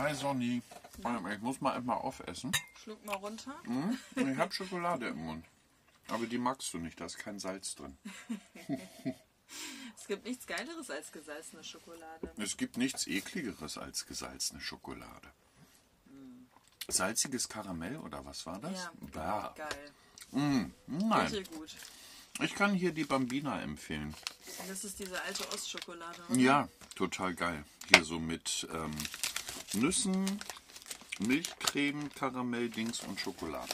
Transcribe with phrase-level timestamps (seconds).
[0.00, 0.62] Hi Sonny.
[1.02, 2.52] Mal, Ich muss mal einmal aufessen.
[2.82, 3.54] Schluck mal runter.
[3.64, 3.98] Hm?
[4.16, 5.44] Ich habe Schokolade im Mund.
[6.08, 7.96] Aber die magst du nicht, da ist kein Salz drin.
[9.98, 12.32] Es gibt nichts Geileres als gesalzene Schokolade.
[12.36, 15.28] Es gibt nichts ekligeres als gesalzene Schokolade.
[16.88, 18.72] Salziges Karamell oder was war das?
[18.84, 19.54] Ja, Bah.
[19.56, 19.90] geil.
[20.30, 20.72] Nein,
[21.20, 21.74] Richtig gut.
[22.40, 24.14] ich kann hier die Bambina empfehlen.
[24.68, 26.22] Das ist diese alte Ostschokolade.
[26.28, 26.38] oder?
[26.38, 27.64] Ja, total geil.
[27.92, 28.96] Hier so mit ähm,
[29.74, 30.40] Nüssen,
[31.20, 33.72] Milchcreme, Karamelldings und Schokolade.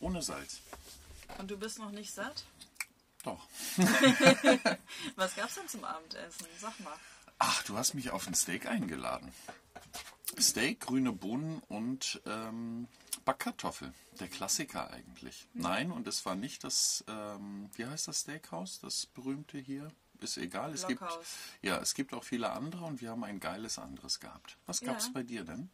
[0.00, 0.60] Ohne Salz.
[1.38, 2.44] Und du bist noch nicht satt?
[3.22, 3.46] Doch.
[5.16, 6.46] Was gab's denn zum Abendessen?
[6.58, 6.96] Sag mal.
[7.38, 9.32] Ach, du hast mich auf ein Steak eingeladen.
[10.38, 12.86] Steak, grüne Bohnen und ähm,
[13.24, 13.92] Backkartoffel.
[14.18, 15.46] Der Klassiker eigentlich.
[15.54, 18.80] Nein, und es war nicht das, ähm, wie heißt das Steakhouse?
[18.80, 19.90] Das berühmte hier?
[20.20, 20.72] Ist egal.
[20.74, 21.02] Es gibt,
[21.62, 24.56] ja, es gibt auch viele andere und wir haben ein geiles anderes gehabt.
[24.66, 25.10] Was gab's Ja.
[25.14, 25.70] bei dir denn?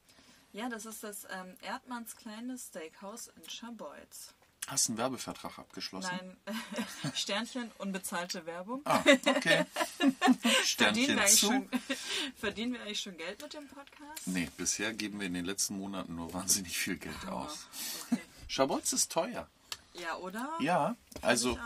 [0.52, 4.32] Ja, das ist das ähm, Erdmanns kleines Steakhouse in Scharbeutz.
[4.68, 6.10] Hast du einen Werbevertrag abgeschlossen?
[6.44, 6.56] Nein,
[7.14, 8.82] Sternchen, unbezahlte Werbung.
[8.84, 9.64] Ah, okay.
[9.98, 11.70] verdienen, Sternchen wir schon,
[12.36, 14.26] verdienen wir eigentlich schon Geld mit dem Podcast?
[14.26, 17.68] Nee, bisher geben wir in den letzten Monaten nur wahnsinnig viel Geld Ah, aus.
[18.10, 18.20] Okay.
[18.48, 19.48] Schabotz ist teuer.
[19.94, 20.52] Ja, oder?
[20.60, 21.56] Ja, also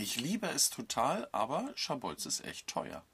[0.00, 3.04] Ich liebe es total, aber Schabotz ist echt teuer.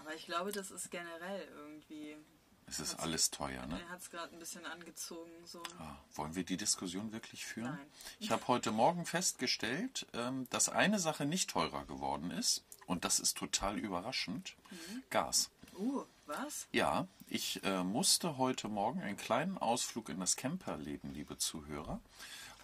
[0.00, 2.16] Aber ich glaube, das ist generell irgendwie.
[2.64, 3.78] Es ist alles teuer, ne?
[3.78, 5.30] Er hat es gerade ein bisschen angezogen.
[5.44, 5.62] So.
[5.78, 7.76] Ah, Wollen wir die Diskussion wirklich führen?
[7.76, 7.86] Nein.
[8.18, 12.64] Ich habe heute Morgen festgestellt, ähm, dass eine Sache nicht teurer geworden ist.
[12.86, 14.56] Und das ist total überraschend.
[14.70, 15.02] Mhm.
[15.10, 15.50] Gas.
[15.78, 16.66] Uh, was?
[16.72, 22.00] Ja, ich äh, musste heute Morgen einen kleinen Ausflug in das Camperleben, liebe Zuhörer.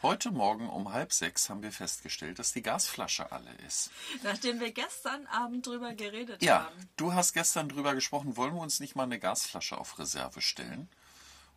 [0.02, 3.90] Heute Morgen um halb sechs haben wir festgestellt, dass die Gasflasche alle ist.
[4.24, 6.90] Nachdem wir gestern Abend drüber geredet Ja, haben.
[6.96, 10.88] du hast gestern drüber gesprochen, wollen wir uns nicht mal eine Gasflasche auf Reserve stellen?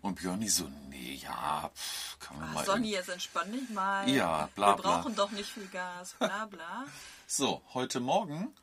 [0.02, 2.66] Und Björni so, nee, ja, pff, kann man Ach, mal.
[2.66, 4.08] Sonny, jetzt entspann dich mal.
[4.08, 4.98] Ja, bla, Wir bla.
[4.98, 6.86] brauchen doch nicht viel Gas, bla bla.
[7.28, 8.54] So, heute Morgen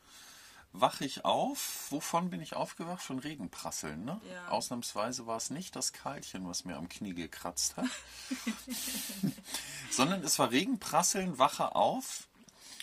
[0.73, 1.87] wache ich auf.
[1.91, 3.03] Wovon bin ich aufgewacht?
[3.03, 4.21] Von Regenprasseln, ne?
[4.31, 4.49] Ja.
[4.49, 7.87] Ausnahmsweise war es nicht das Karlchen, was mir am Knie gekratzt hat.
[9.91, 12.29] sondern es war Regenprasseln, wache auf,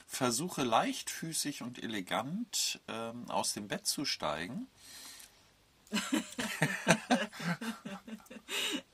[0.08, 4.68] versuche leichtfüßig und elegant ähm, aus dem Bett zu steigen.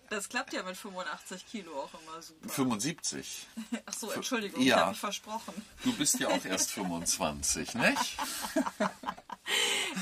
[0.09, 2.47] Das klappt ja mit 85 Kilo auch immer super.
[2.47, 3.47] 75.
[3.85, 4.75] Ach so, Entschuldigung, Ja.
[4.75, 5.53] ich habe mich versprochen.
[5.83, 8.17] Du bist ja auch erst 25, nicht?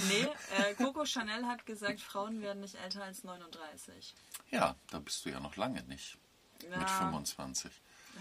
[0.07, 0.27] Nee,
[0.57, 4.15] äh, Coco Chanel hat gesagt, Frauen werden nicht älter als 39.
[4.51, 6.17] Ja, da bist du ja noch lange nicht.
[6.61, 6.87] Mit Ja.
[6.87, 7.71] 25.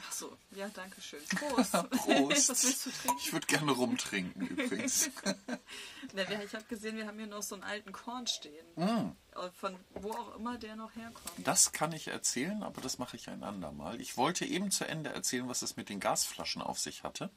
[0.00, 1.20] Ach so, ja, danke schön.
[1.28, 1.72] Prost.
[1.72, 2.48] Prost.
[2.50, 3.18] Was willst du trinken?
[3.20, 5.10] Ich würde gerne rumtrinken übrigens.
[6.14, 8.66] Na, Ich habe gesehen, wir haben hier noch so einen alten Korn stehen.
[8.76, 8.82] Mm.
[8.82, 11.30] Äh, Von wo auch immer der noch herkommt.
[11.38, 14.00] Das kann ich erzählen, aber das mache ich ein andermal.
[14.00, 17.30] Ich wollte eben zu Ende erzählen, was es mit den Gasflaschen auf sich hatte.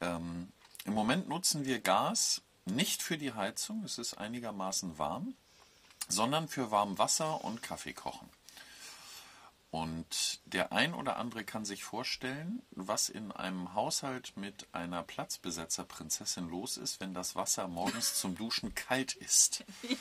[0.00, 0.52] Ähm,
[0.84, 5.34] Im Moment nutzen wir Gas nicht für die Heizung, es ist einigermaßen warm,
[6.08, 8.28] sondern für warm Wasser und Kaffee kochen.
[9.70, 16.48] Und der ein oder andere kann sich vorstellen, was in einem Haushalt mit einer Platzbesetzerprinzessin
[16.48, 19.64] los ist, wenn das Wasser morgens zum Duschen kalt ist.
[19.82, 19.96] Ja.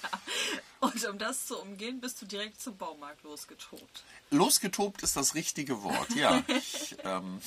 [0.79, 4.03] Und um das zu umgehen, bist du direkt zum Baumarkt losgetobt.
[4.31, 6.43] Losgetobt ist das richtige Wort, ja.
[6.59, 7.39] Ich, ähm,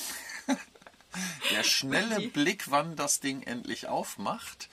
[1.51, 4.69] der schnelle Blick, wann das Ding endlich aufmacht.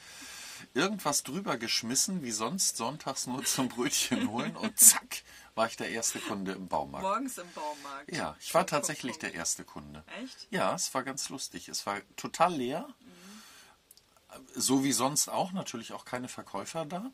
[0.76, 5.24] Irgendwas drüber geschmissen, wie sonst sonntags nur zum Brötchen holen und zack,
[5.60, 7.06] war ich der erste Kunde im Baumarkt.
[7.06, 8.16] Morgens im Baumarkt.
[8.16, 10.06] Ja, ich war tatsächlich der erste Kunde.
[10.24, 10.48] Echt?
[10.52, 11.68] Ja, es war ganz lustig.
[11.68, 12.88] Es war total leer.
[14.56, 17.12] So wie sonst auch, natürlich auch keine Verkäufer da.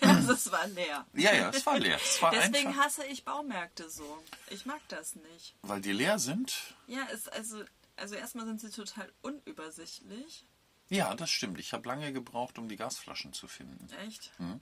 [0.00, 1.04] Also es war leer.
[1.14, 1.96] Ja, ja, es war leer.
[1.96, 4.22] Es war Deswegen einfach, hasse ich Baumärkte so.
[4.50, 5.56] Ich mag das nicht.
[5.62, 6.76] weil die leer sind.
[6.86, 7.64] Ja, es, also,
[7.96, 10.46] also erstmal sind sie total unübersichtlich.
[10.88, 11.58] Ja, das stimmt.
[11.58, 13.88] Ich habe lange gebraucht, um die Gasflaschen zu finden.
[14.06, 14.30] Echt?
[14.38, 14.60] Mhm.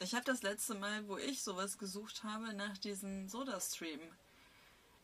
[0.00, 4.00] Ich habe das letzte Mal, wo ich sowas gesucht habe, nach diesen Sodastream.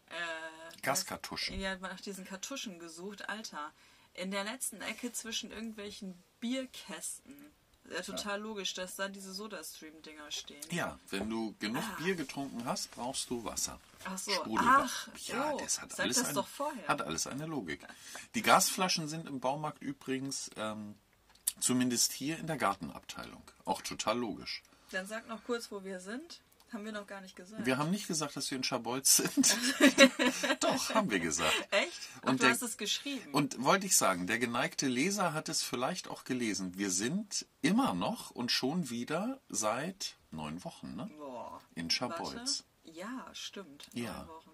[0.09, 1.59] Äh, Gaskartuschen.
[1.59, 3.29] Ja, nach diesen Kartuschen gesucht.
[3.29, 3.73] Alter,
[4.15, 7.53] in der letzten Ecke zwischen irgendwelchen Bierkästen.
[7.91, 10.65] Ja, total logisch, dass da diese Sodastream-Dinger stehen.
[10.71, 13.79] Ja, wenn du genug Bier getrunken hast, brauchst du Wasser.
[14.05, 14.13] Ah.
[14.15, 15.59] Ach so, ach, ja, so.
[15.59, 16.89] das hat Sag alles das eine, doch vorher.
[16.89, 17.81] hat alles eine Logik.
[18.35, 20.95] Die Gasflaschen sind im Baumarkt übrigens ähm,
[21.61, 23.43] zumindest hier in der Gartenabteilung.
[23.67, 24.63] Auch total logisch.
[24.95, 26.41] Dann sag noch kurz, wo wir sind.
[26.73, 27.67] Haben wir noch gar nicht gesagt.
[27.67, 29.57] Wir haben nicht gesagt, dass wir in Schabolz sind.
[30.61, 31.53] Doch, haben wir gesagt.
[31.71, 31.93] Echt?
[32.23, 33.33] Ach, Und du der- hast es geschrieben.
[33.33, 36.77] Und wollte ich sagen, der geneigte Leser hat es vielleicht auch gelesen.
[36.77, 41.09] Wir sind immer noch und schon wieder seit neun Wochen ne?
[41.17, 41.61] Boah.
[41.77, 42.65] in Schabolz.
[42.85, 42.99] Warte.
[42.99, 43.89] Ja, stimmt.
[43.93, 44.25] Ja.
[44.25, 44.51] Neun Wochen.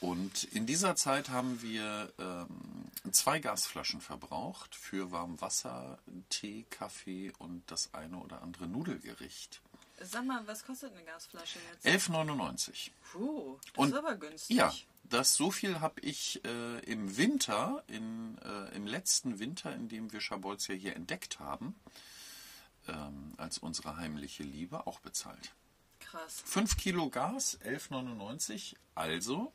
[0.00, 5.98] Und in dieser Zeit haben wir ähm, zwei Gasflaschen verbraucht für warm Wasser,
[6.28, 9.62] Tee, Kaffee und das eine oder andere Nudelgericht.
[9.98, 11.86] Sag mal, was kostet eine Gasflasche jetzt?
[11.86, 12.90] 11,99.
[13.12, 14.54] Puh, das Und- ist aber günstig.
[14.56, 14.72] Ja,
[15.04, 20.12] das so viel habe ich äh, im Winter, in, äh, im letzten Winter, in dem
[20.12, 21.74] wir Schabolz ja hier entdeckt haben,
[22.88, 25.54] ähm, als unsere heimliche Liebe, auch bezahlt.
[26.00, 26.42] Krass.
[26.44, 28.74] 5 Kilo Gas, 11,99.
[28.94, 29.52] Also,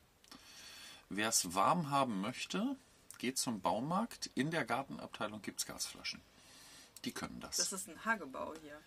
[1.16, 2.76] wer es warm haben möchte,
[3.18, 4.30] geht zum Baumarkt.
[4.34, 6.20] In der Gartenabteilung gibt es Gasflaschen.
[7.04, 7.56] Die können das.
[7.56, 8.80] Das ist ein Hagebau hier.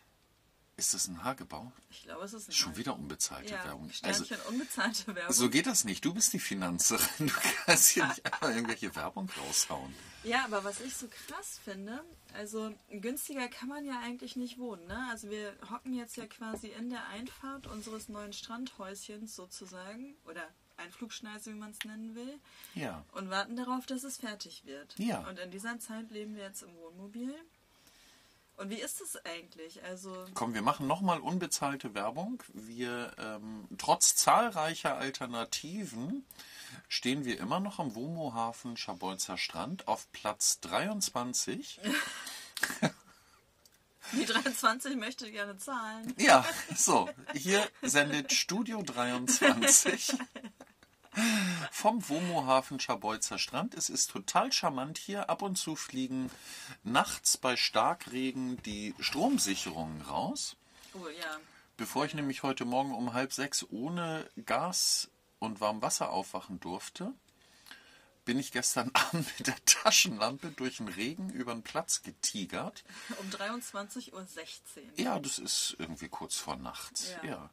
[0.77, 1.71] ist das ein Hagebau?
[1.89, 2.79] Ich glaube, es ist ein Schon Hagebau.
[2.79, 3.91] wieder unbezahlte ja, Werbung.
[4.03, 5.33] Also, Sternchen unbezahlte Werbung.
[5.33, 6.03] so geht das nicht.
[6.03, 7.27] Du bist die Finanzerin.
[7.27, 7.33] Du
[7.65, 9.93] kannst hier nicht einfach irgendwelche Werbung raushauen.
[10.23, 14.85] Ja, aber was ich so krass finde, also günstiger kann man ja eigentlich nicht wohnen.
[14.87, 15.07] Ne?
[15.11, 21.51] Also wir hocken jetzt ja quasi in der Einfahrt unseres neuen Strandhäuschens sozusagen oder Einflugschneise,
[21.53, 22.39] wie man es nennen will,
[22.73, 23.03] Ja.
[23.13, 24.93] und warten darauf, dass es fertig wird.
[24.97, 25.19] Ja.
[25.27, 27.33] Und in dieser Zeit leben wir jetzt im Wohnmobil.
[28.57, 29.83] Und wie ist es eigentlich?
[29.83, 32.41] Also Komm, wir machen nochmal unbezahlte Werbung.
[32.53, 36.25] Wir, ähm, trotz zahlreicher Alternativen,
[36.87, 41.81] stehen wir immer noch am WOMO-Hafen Schabolzer Strand auf Platz 23.
[44.13, 46.13] die 23 möchte gerne zahlen.
[46.17, 46.45] Ja,
[46.75, 50.13] so, hier sendet Studio 23
[51.71, 53.73] vom WOMO-Hafen Schabolzer Strand.
[53.73, 55.29] Es ist total charmant hier.
[55.29, 56.29] Ab und zu fliegen
[56.83, 60.55] nachts bei Starkregen die Stromsicherungen raus.
[60.93, 61.37] Oh ja.
[61.77, 65.09] Bevor ich nämlich heute Morgen um halb sechs ohne Gas
[65.39, 67.13] und Warmwasser aufwachen durfte,
[68.23, 72.83] bin ich gestern Abend mit der Taschenlampe durch den Regen über den Platz getigert.
[73.19, 74.25] Um 23.16 Uhr.
[74.95, 77.11] Ja, das ist irgendwie kurz vor nachts.
[77.23, 77.29] Ja.
[77.29, 77.49] Ja.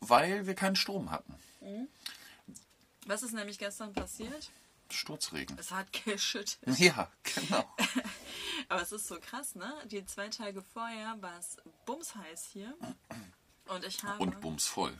[0.00, 1.34] Weil wir keinen Strom hatten.
[3.06, 4.50] Was ist nämlich gestern passiert?
[4.90, 5.58] Sturzregen.
[5.58, 6.58] Es hat geschüttet.
[6.78, 7.64] Ja, genau.
[8.68, 9.72] Aber es ist so krass, ne?
[9.86, 11.56] Die zwei Tage vorher war es
[11.86, 12.76] bumsheiß hier.
[13.68, 14.22] Und ich habe.
[14.22, 14.92] Und bumsvoll.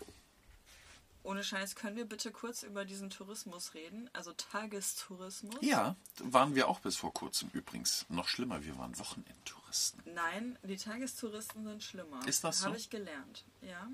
[1.24, 4.08] Ohne Scheiß, können wir bitte kurz über diesen Tourismus reden?
[4.12, 5.56] Also Tagestourismus?
[5.60, 8.06] Ja, waren wir auch bis vor kurzem übrigens.
[8.08, 10.04] Noch schlimmer, wir waren Wochenendtouristen.
[10.14, 12.24] Nein, die Tagestouristen sind schlimmer.
[12.28, 12.66] Ist das so?
[12.66, 13.88] Habe ich gelernt, ja.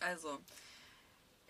[0.00, 0.40] Also,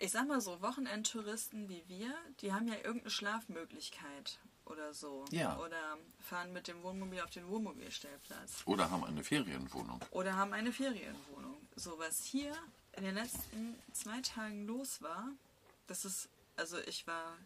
[0.03, 5.23] ich sag mal so, Wochenendtouristen wie wir, die haben ja irgendeine Schlafmöglichkeit oder so.
[5.31, 5.57] Ja.
[5.59, 8.63] Oder fahren mit dem Wohnmobil auf den Wohnmobilstellplatz.
[8.65, 10.01] Oder haben eine Ferienwohnung.
[10.11, 11.55] Oder haben eine Ferienwohnung.
[11.77, 12.51] So was hier
[12.97, 15.29] in den letzten zwei Tagen los war,
[15.87, 16.27] das ist,
[16.57, 17.37] also ich war,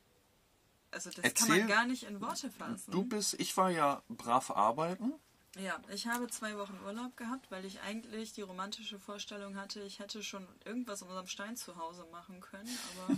[0.89, 2.89] also das kann Erzähl, man gar nicht in Worte fassen.
[2.89, 5.13] Du bist, ich war ja brav arbeiten.
[5.57, 9.99] Ja, ich habe zwei Wochen Urlaub gehabt, weil ich eigentlich die romantische Vorstellung hatte, ich
[9.99, 13.17] hätte schon irgendwas in unserem Stein zu Hause machen können, aber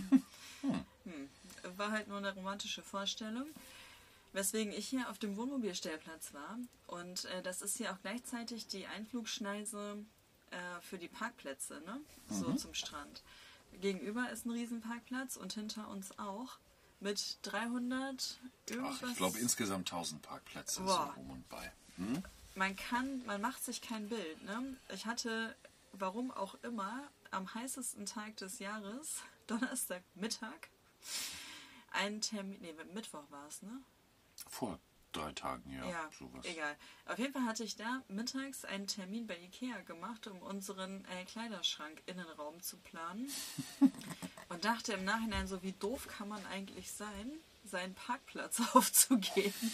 [1.04, 1.28] hm,
[1.76, 3.46] war halt nur eine romantische Vorstellung.
[4.32, 6.56] Weswegen ich hier auf dem Wohnmobilstellplatz war.
[6.86, 9.96] Und äh, das ist hier auch gleichzeitig die Einflugschneise
[10.50, 12.00] äh, für die Parkplätze, ne?
[12.28, 13.22] So zum Strand.
[13.80, 16.58] Gegenüber ist ein Riesenparkplatz und hinter uns auch.
[17.00, 18.38] Mit 300
[18.68, 18.98] irgendwas.
[19.02, 21.12] Ach, ich glaube insgesamt 1000 Parkplätze Boah.
[21.14, 21.72] so um und bei.
[22.54, 24.42] Man kann, man macht sich kein Bild.
[24.44, 24.76] Ne?
[24.92, 25.54] Ich hatte,
[25.92, 30.68] warum auch immer, am heißesten Tag des Jahres, Donnerstagmittag,
[31.92, 33.80] einen Termin, nee, Mittwoch war es, ne?
[34.48, 34.78] Vor
[35.12, 36.44] drei Tagen, ja, Ja, sowas.
[36.44, 36.76] egal.
[37.06, 41.24] Auf jeden Fall hatte ich da mittags einen Termin bei Ikea gemacht, um unseren äh,
[41.24, 43.28] Kleiderschrank Innenraum zu planen.
[44.48, 47.32] und dachte im Nachhinein so, wie doof kann man eigentlich sein,
[47.64, 49.72] seinen Parkplatz aufzugeben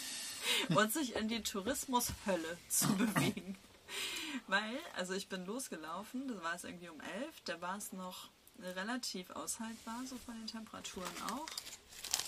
[0.70, 3.56] und sich in die Tourismushölle zu bewegen.
[4.46, 8.28] Weil, also ich bin losgelaufen, das war es irgendwie um elf, da war es noch
[8.58, 11.46] relativ aushaltbar, so von den Temperaturen auch.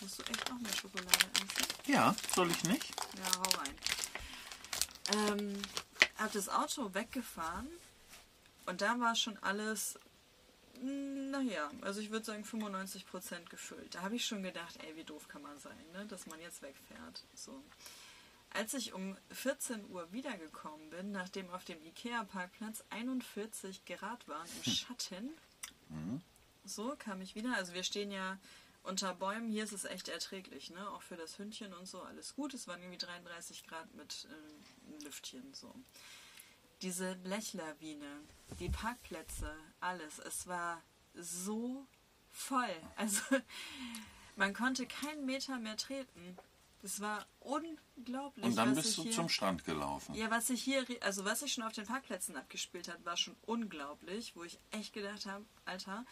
[0.00, 1.92] Musst du echt noch mehr Schokolade essen?
[1.92, 2.92] Ja, soll ich nicht?
[3.16, 3.74] Ja, hau rein.
[5.12, 5.62] Ähm,
[6.18, 7.68] hab das Auto weggefahren
[8.66, 9.98] und da war schon alles,
[10.82, 13.94] naja, also ich würde sagen 95% gefüllt.
[13.94, 16.62] Da habe ich schon gedacht, ey, wie doof kann man sein, ne, dass man jetzt
[16.62, 17.24] wegfährt.
[17.34, 17.62] So.
[18.50, 24.72] Als ich um 14 Uhr wiedergekommen bin, nachdem auf dem Ikea-Parkplatz 41 Grad waren im
[24.72, 25.30] Schatten,
[26.64, 27.54] so kam ich wieder.
[27.56, 28.38] Also wir stehen ja
[28.82, 29.50] unter Bäumen.
[29.50, 30.90] Hier ist es echt erträglich, ne?
[30.90, 32.54] Auch für das Hündchen und so alles gut.
[32.54, 35.74] Es waren irgendwie 33 Grad mit äh, Lüftchen so.
[36.82, 38.22] Diese Blechlawine,
[38.60, 40.18] die Parkplätze, alles.
[40.18, 40.82] Es war
[41.14, 41.86] so
[42.30, 42.74] voll.
[42.96, 43.22] Also
[44.36, 46.38] man konnte keinen Meter mehr treten.
[46.80, 48.44] Das war unglaublich.
[48.44, 50.14] Und dann was bist du hier, zum Strand gelaufen.
[50.14, 53.34] Ja, was ich hier, also was ich schon auf den Parkplätzen abgespielt hat, war schon
[53.46, 56.04] unglaublich, wo ich echt gedacht habe, Alter.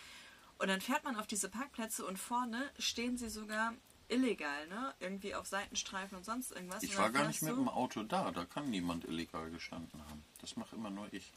[0.58, 3.74] Und dann fährt man auf diese Parkplätze und vorne stehen sie sogar
[4.08, 4.94] illegal, ne?
[5.00, 6.82] Irgendwie auf Seitenstreifen und sonst irgendwas.
[6.82, 10.24] Ich war gar nicht mit dem Auto da, da kann niemand illegal gestanden haben.
[10.40, 11.32] Das mache immer nur ich.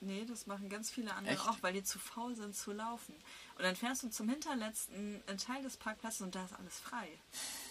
[0.00, 1.48] Nee, das machen ganz viele andere Echt?
[1.48, 3.14] auch, weil die zu faul sind zu laufen.
[3.56, 7.08] Und dann fährst du zum hinterletzten äh, Teil des Parkplatzes und da ist alles frei.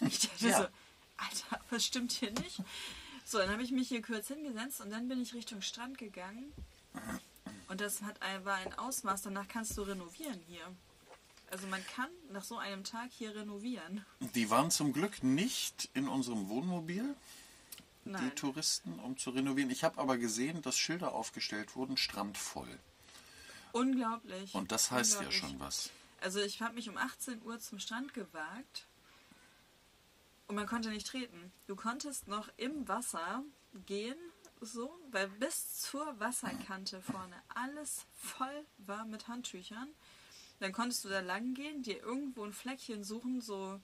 [0.00, 0.58] Ich dachte Ja.
[0.62, 0.68] so,
[1.18, 2.60] Alter, was stimmt hier nicht?
[3.24, 6.52] So, dann habe ich mich hier kurz hingesetzt und dann bin ich Richtung Strand gegangen.
[7.68, 10.64] Und das hat ein, war ein Ausmaß, danach kannst du renovieren hier.
[11.50, 14.04] Also man kann nach so einem Tag hier renovieren.
[14.34, 17.14] Die waren zum Glück nicht in unserem Wohnmobil,
[18.04, 18.34] die Nein.
[18.34, 19.70] Touristen, um zu renovieren.
[19.70, 22.78] Ich habe aber gesehen, dass Schilder aufgestellt wurden, strandvoll.
[23.72, 24.54] Unglaublich.
[24.54, 25.90] Und das heißt ja schon was.
[26.20, 28.86] Also ich habe mich um 18 Uhr zum Strand gewagt
[30.48, 31.52] und man konnte nicht treten.
[31.66, 33.44] Du konntest noch im Wasser
[33.86, 34.16] gehen,
[34.60, 39.88] so, weil bis zur Wasserkante vorne alles voll war mit Handtüchern.
[40.60, 43.80] Dann konntest du da lang gehen, dir irgendwo ein Fleckchen suchen, so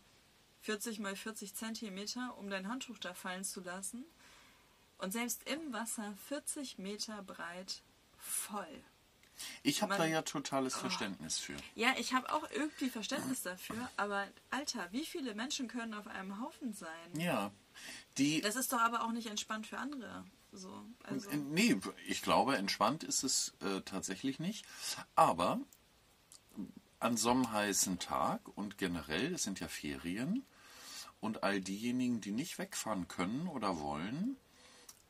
[0.62, 4.05] 40 mal 40 Zentimeter, um dein Handtuch da fallen zu lassen.
[4.99, 7.83] Und selbst im Wasser 40 Meter breit
[8.19, 8.85] voll.
[9.64, 11.57] Ich habe da ja totales Verständnis für.
[11.75, 16.41] Ja, ich habe auch irgendwie Verständnis dafür, aber Alter, wie viele Menschen können auf einem
[16.41, 17.19] Haufen sein?
[17.19, 17.50] Ja.
[18.19, 20.25] Die, Das ist doch aber auch nicht entspannt für andere.
[20.52, 24.67] So, also, Nee, ich glaube, entspannt ist es äh, tatsächlich nicht.
[25.14, 25.61] Aber
[27.02, 30.44] an so einem heißen Tag und generell, es sind ja Ferien,
[31.21, 34.37] und all diejenigen, die nicht wegfahren können oder wollen,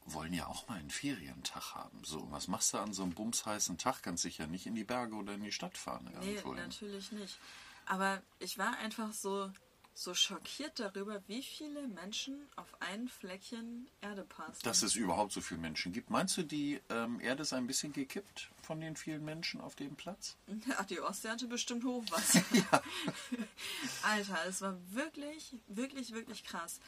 [0.04, 2.04] wollen ja auch mal einen Ferientag haben.
[2.04, 4.02] So, was machst du an so einem bumsheißen Tag?
[4.02, 6.10] Ganz sicher nicht in die Berge oder in die Stadt fahren.
[6.20, 7.38] nee, natürlich nicht.
[7.86, 9.50] Aber ich war einfach so,
[9.94, 14.60] so schockiert darüber, wie viele Menschen auf ein Fleckchen Erde passen.
[14.62, 16.10] Dass es überhaupt so viele Menschen gibt.
[16.10, 19.94] Meinst du, die ähm, Erde ist ein bisschen gekippt von den vielen Menschen auf dem
[19.94, 20.36] Platz?
[20.66, 22.42] Ja, die Ostsee hatte bestimmt Hochwasser.
[24.02, 26.80] Alter, es war wirklich, wirklich, wirklich krass.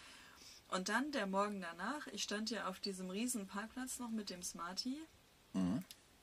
[0.69, 4.43] Und dann der Morgen danach, ich stand ja auf diesem riesen Parkplatz noch mit dem
[4.43, 4.97] Smarty.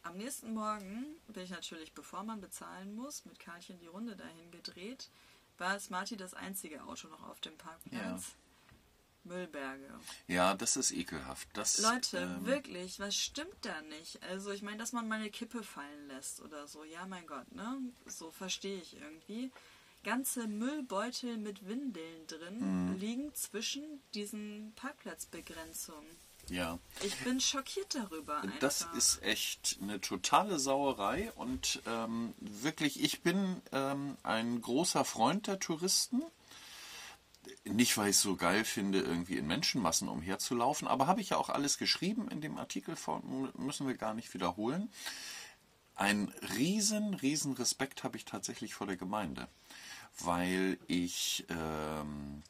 [0.03, 4.51] Am nächsten Morgen bin ich natürlich, bevor man bezahlen muss, mit Karlchen die Runde dahin
[4.51, 5.09] gedreht.
[5.61, 8.31] War Smarty das einzige Auto noch auf dem Parkplatz.
[9.23, 9.87] Müllberge.
[10.27, 11.47] Ja, das ist ekelhaft.
[11.53, 14.21] Das, Leute, ähm, wirklich, was stimmt da nicht?
[14.23, 17.51] Also ich meine, dass man mal eine Kippe fallen lässt oder so, ja mein Gott,
[17.51, 17.77] ne?
[18.07, 19.51] So verstehe ich irgendwie.
[20.03, 22.97] Ganze Müllbeutel mit Windeln drin Mhm.
[22.97, 26.07] liegen zwischen diesen Parkplatzbegrenzungen.
[26.51, 28.41] Ja, Ich bin schockiert darüber.
[28.41, 28.59] Einfach.
[28.59, 35.47] das ist echt eine totale Sauerei und ähm, wirklich, ich bin ähm, ein großer Freund
[35.47, 36.21] der Touristen.
[37.63, 41.37] Nicht, weil ich es so geil finde, irgendwie in Menschenmassen umherzulaufen, aber habe ich ja
[41.37, 44.91] auch alles geschrieben in dem Artikel, von, müssen wir gar nicht wiederholen.
[45.95, 49.47] Ein riesen, riesen Respekt habe ich tatsächlich vor der Gemeinde,
[50.19, 52.43] weil ich ähm,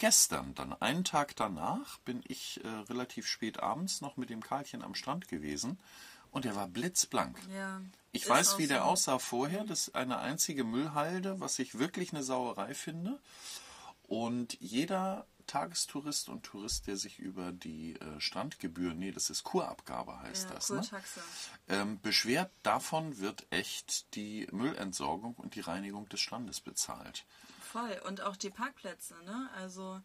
[0.00, 4.82] gestern, dann einen Tag danach, bin ich äh, relativ spät abends noch mit dem Karlchen
[4.82, 5.78] am Strand gewesen
[6.32, 7.38] und der war blitzblank.
[7.54, 7.80] Ja,
[8.12, 8.84] Ich weiß, wie der so.
[8.84, 9.64] aussah vorher.
[9.64, 13.20] Das ist eine einzige Müllhalde, was ich wirklich eine Sauerei finde.
[14.02, 20.20] Und jeder Tagestourist und Tourist, der sich über die äh, Strandgebühr, nee, das ist Kurabgabe
[20.20, 20.82] heißt Ja, das, ne?
[21.68, 27.24] Ähm, beschwert, davon wird echt die Müllentsorgung und die Reinigung des Strandes bezahlt.
[27.72, 28.00] Voll.
[28.06, 29.48] Und auch die Parkplätze, ne?
[29.56, 30.00] Also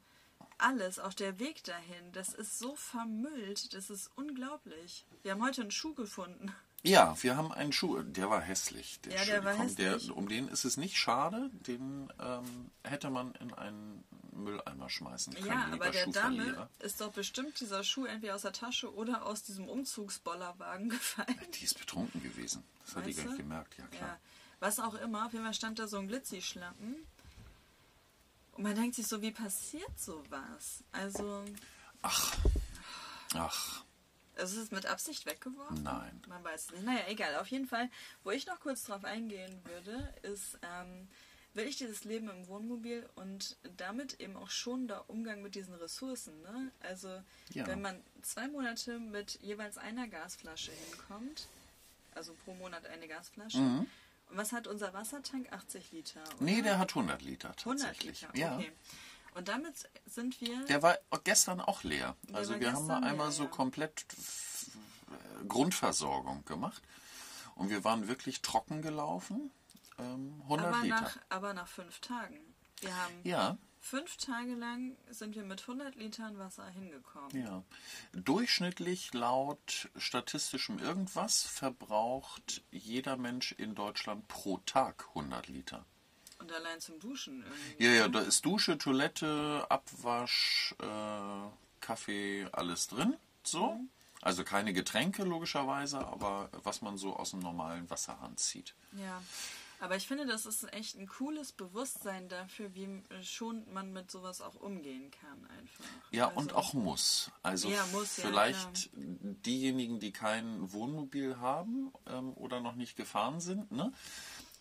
[0.58, 5.06] alles, auch der Weg dahin, das ist so vermüllt, das ist unglaublich.
[5.24, 6.54] Wir haben heute einen Schuh gefunden.
[6.84, 9.00] Ja, wir haben einen Schuh, der war hässlich.
[9.02, 10.12] Der Ja, der war Schuh, der, hässlich.
[10.12, 15.48] um den ist es nicht schade, den ähm, hätte man in einen Mülleimer schmeißen können.
[15.48, 19.42] Ja, aber der Dame ist doch bestimmt dieser Schuh entweder aus der Tasche oder aus
[19.44, 21.40] diesem Umzugsbollerwagen gefallen.
[21.60, 22.64] Die ist betrunken gewesen.
[22.86, 24.10] Das hat die Weißt gar nicht gemerkt, ja klar.
[24.10, 24.20] Ja,
[24.60, 26.96] was auch immer, auf jeden Fall stand da so ein Glitzi-Schlappen.
[28.56, 30.84] Und man denkt sich so, wie passiert sowas?
[30.92, 31.44] Also,
[32.02, 32.38] Ach,
[33.34, 33.84] ach,
[34.36, 35.84] es ist mit Absicht weggeworfen?
[35.84, 36.22] Nein.
[36.28, 36.84] Man weiß es nicht.
[36.84, 37.36] Naja, egal.
[37.38, 37.90] Auf jeden Fall,
[38.24, 41.08] wo ich noch kurz drauf eingehen würde, ist, ähm,
[41.54, 45.74] will ich dieses Leben im Wohnmobil und damit eben auch schon der Umgang mit diesen
[45.76, 46.42] Ressourcen.
[46.42, 46.72] Ne?
[46.82, 47.22] Also,
[47.54, 47.66] Ja.
[47.68, 51.48] wenn man zwei Monate mit jeweils einer Gasflasche hinkommt,
[52.14, 53.88] also pro Monat eine Gasflasche, und
[54.30, 55.52] was hat unser Wassertank?
[55.52, 56.22] 80 Liter.
[56.22, 56.44] Oder?
[56.44, 58.22] Nee, der hat 100 Liter 100 tatsächlich.
[58.22, 58.72] Liter, Ja, okay.
[59.34, 60.66] Und damit sind wir.
[60.66, 62.16] der war gestern auch leer.
[62.24, 63.50] Der Also wir haben einmal leer, so ja.
[63.50, 66.82] komplett äh, Grundversorgung gemacht.
[67.56, 69.52] Und wir waren wirklich trocken gelaufen.
[70.00, 71.02] Ähm, 100 Aber Liter.
[71.02, 72.38] nach, aber nach fünf Tagen.
[72.82, 77.30] Wir haben Ja, fünf Tage lang sind wir mit 100 Litern Wasser hingekommen.
[77.34, 77.64] ja.
[78.14, 85.86] Durchschnittlich laut statistischem Irgendwas verbraucht jeder Mensch in Deutschland pro Tag 100 Liter.
[86.40, 87.84] Und allein zum Duschen irgendwie.
[87.84, 91.50] Ja, ja, da ist Dusche, Toilette, Abwasch, äh,
[91.80, 93.16] Kaffee, alles drin.
[93.44, 93.80] So.
[94.22, 98.74] Also keine Getränke logischerweise, aber was man so aus dem normalen Wasserhahn zieht.
[98.94, 99.22] Ja.
[99.86, 104.42] Aber ich finde, das ist echt ein cooles Bewusstsein dafür, wie schon man mit sowas
[104.42, 105.86] auch umgehen kann einfach.
[106.10, 107.30] Ja, Also- und auch muss.
[107.44, 113.40] Also Ja, muss, ja, vielleicht diejenigen, die kein Wohnmobil haben ähm, oder noch nicht gefahren
[113.40, 113.92] sind, ne?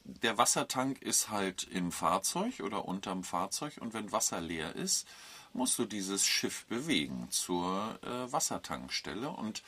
[0.04, 5.08] Der Wassertank ist halt im Fahrzeug oder unterm Fahrzeug und wenn Wasser leer ist,
[5.54, 9.62] musst du dieses Schiff bewegen zur äh, Wassertankstelle und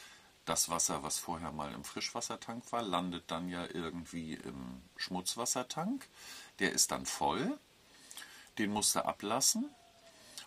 [0.46, 6.08] das Wasser, was vorher mal im Frischwassertank war, landet dann ja irgendwie im Schmutzwassertank.
[6.60, 7.58] Der ist dann voll.
[8.58, 9.68] Den musst du ablassen.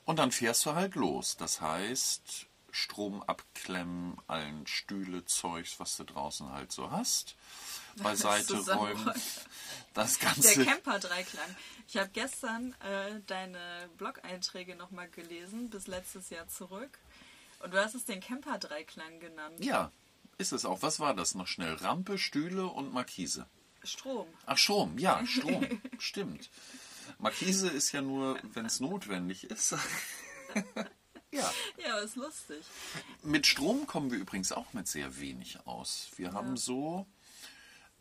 [0.06, 1.38] Und dann fährst du halt los.
[1.38, 7.36] Das heißt, Strom abklemmen, allen Stühle, Zeugs, was du draußen halt so hast,
[7.98, 9.12] beiseite räumen.
[9.94, 10.66] Das Der Ganze.
[10.66, 11.56] Camper-Dreiklang.
[11.88, 17.00] Ich habe gestern äh, deine Blog-Einträge nochmal gelesen, bis letztes Jahr zurück.
[17.60, 19.64] Und du hast es den Camper-Dreiklang genannt.
[19.64, 19.92] Ja,
[20.38, 20.82] ist es auch.
[20.82, 21.74] Was war das noch schnell?
[21.76, 23.48] Rampe, Stühle und Markise.
[23.84, 24.28] Strom.
[24.46, 25.66] Ach, Strom, ja, Strom.
[25.98, 26.50] Stimmt.
[27.18, 29.76] Markise ist ja nur, wenn es notwendig ist.
[31.32, 31.52] ja.
[31.78, 32.64] Ja, ist lustig.
[33.24, 36.10] Mit Strom kommen wir übrigens auch mit sehr wenig aus.
[36.16, 37.06] Wir haben so,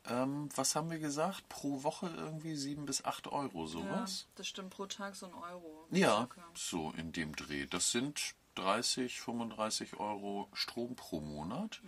[0.07, 4.27] ähm, was haben wir gesagt, pro Woche irgendwie sieben bis acht Euro, Ja, sowas.
[4.37, 5.87] das stimmt pro Tag so ein Euro.
[5.91, 6.43] Ja, Circa.
[6.55, 7.67] so in dem Dreh.
[7.67, 11.81] Das sind 30, 35 Euro Strom pro Monat.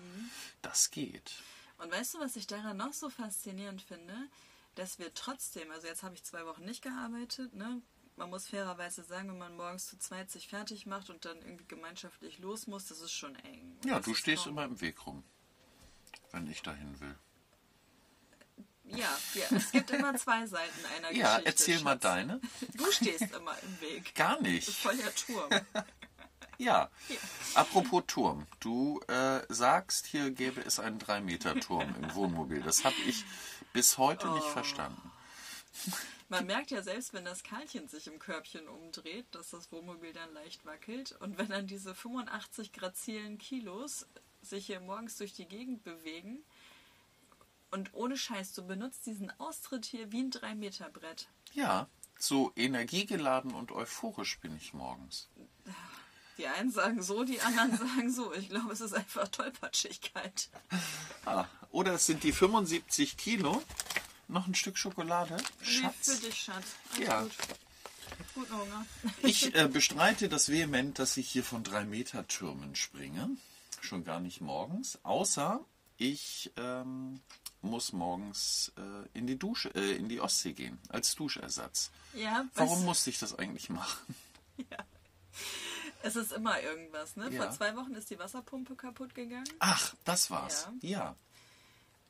[0.62, 1.32] Das geht.
[1.78, 4.14] Und weißt du, was ich daran noch so faszinierend finde?
[4.76, 7.82] Dass wir trotzdem, also jetzt habe ich zwei Wochen nicht gearbeitet, ne?
[8.16, 11.64] Man muss fairerweise sagen, wenn man morgens zu zweit sich fertig macht und dann irgendwie
[11.66, 13.78] gemeinschaftlich los muss, das ist schon eng.
[13.86, 15.24] Ja, Das du stehst kaum- immer im Weg rum,
[16.30, 17.14] wenn ich dahin will.
[18.84, 21.46] Ja, ja, es gibt immer zwei Seiten einer Ja, Geschichte.
[21.46, 22.02] erzähl mal Schatz.
[22.02, 22.40] deine.
[22.74, 24.14] Du stehst immer im Weg.
[24.16, 24.68] Gar Das ist nicht.
[24.82, 25.50] voll der Turm.
[26.60, 26.90] Ja.
[27.54, 28.46] Apropos Turm.
[28.60, 32.60] Du äh, sagst, hier gäbe es einen 3-Meter-Turm im Wohnmobil.
[32.62, 33.24] Das habe ich
[33.72, 34.50] bis heute nicht Oh.
[34.50, 35.10] verstanden.
[36.28, 40.32] Man merkt ja selbst, wenn das Karlchen sich im Körbchen umdreht, dass das Wohnmobil dann
[40.34, 41.12] leicht wackelt.
[41.20, 44.06] Und wenn dann diese 85 grazilen Kilos
[44.42, 46.44] sich hier morgens durch die Gegend bewegen
[47.70, 51.28] und ohne Scheiß, du benutzt diesen Austritt hier wie ein 3-Meter-Brett.
[51.54, 55.28] Ja, so energiegeladen und euphorisch bin ich morgens.
[56.40, 58.32] Die einen sagen so, die anderen sagen so.
[58.32, 60.48] Ich glaube, es ist einfach Tollpatschigkeit.
[61.26, 63.62] Ah, oder es sind die 75 Kilo.
[64.26, 65.36] Noch ein Stück Schokolade?
[65.36, 66.20] Nee, für Schatz.
[66.20, 66.64] dich, Schatz.
[66.94, 67.20] Alles Ja.
[67.22, 67.32] gut.
[68.34, 68.86] Guten Hunger.
[69.22, 73.28] Ich äh, bestreite das vehement, dass ich hier von 3-Meter-Türmen springe.
[73.82, 74.98] Schon gar nicht morgens.
[75.02, 75.60] Außer
[75.98, 77.20] ich ähm,
[77.60, 81.90] muss morgens äh, in die Dusche, äh, in die Ostsee gehen, als Duschersatz.
[82.14, 84.14] Ja, Warum musste ich das eigentlich machen?
[86.02, 87.30] Es ist immer irgendwas, ne?
[87.30, 87.42] Ja.
[87.42, 89.48] Vor zwei Wochen ist die Wasserpumpe kaputt gegangen.
[89.58, 90.68] Ach, das war's.
[90.80, 91.14] Ja.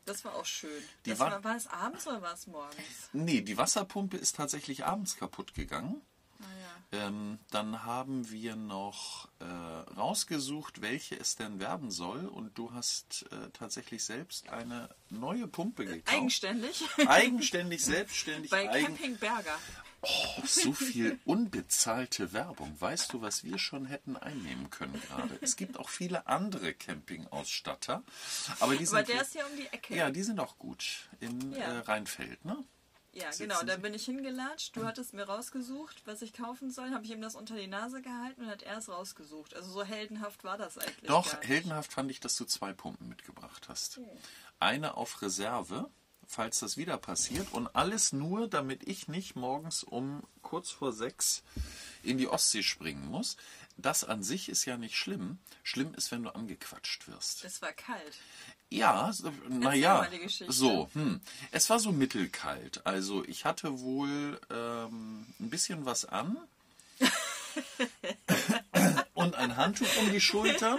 [0.07, 0.83] Das war auch schön.
[1.05, 2.77] Die das war- war, war es abends oder war es morgens?
[3.13, 6.01] Nee, die Wasserpumpe ist tatsächlich abends kaputt gegangen.
[6.41, 6.45] Ah,
[6.93, 7.07] ja.
[7.07, 12.27] Ähm, dann haben wir noch äh, rausgesucht, welche es denn werden soll.
[12.27, 16.17] Und du hast äh, tatsächlich selbst eine neue Pumpe gekauft.
[16.17, 16.83] Eigenständig.
[17.07, 18.51] Eigenständig, selbstständig.
[18.51, 19.57] Bei eigen Camping Berger.
[20.03, 22.81] Oh, so viel unbezahlte Werbung.
[22.81, 25.39] Weißt du, was wir schon hätten einnehmen können gerade?
[25.41, 28.03] Es gibt auch viele andere Campingausstatter.
[28.61, 29.95] Aber, die sind Aber der ist ja um die Ecke.
[29.97, 31.09] ja, die sind auch gut.
[31.21, 31.59] In Ja.
[31.59, 32.65] äh, Rheinfeld, ne?
[33.13, 33.63] Ja, Sitzen genau.
[33.65, 34.77] Da bin ich hingelatscht.
[34.77, 36.93] Du hattest mir rausgesucht, was ich kaufen soll.
[36.93, 39.55] Habe ich ihm das unter die Nase gehalten und hat er es rausgesucht.
[39.57, 41.09] Also so heldenhaft war das eigentlich.
[41.09, 44.01] Doch, heldenhaft fand ich, dass du zwei Pumpen mitgebracht hast.
[44.61, 45.91] Eine auf Reserve,
[46.31, 47.53] falls das wieder passiert.
[47.53, 51.43] Und alles nur, damit ich nicht morgens um kurz vor sechs
[52.03, 53.37] in die Ostsee springen muss.
[53.77, 55.39] Das an sich ist ja nicht schlimm.
[55.63, 57.45] Schlimm ist, wenn du angequatscht wirst.
[57.45, 58.19] Es war kalt.
[58.69, 59.13] Ja,
[59.49, 60.07] naja,
[60.47, 60.89] so.
[60.93, 61.21] Hm.
[61.51, 62.87] Es war so mittelkalt.
[62.87, 66.37] Also ich hatte wohl ähm, ein bisschen was an
[69.15, 70.79] und ein Handtuch um die Schulter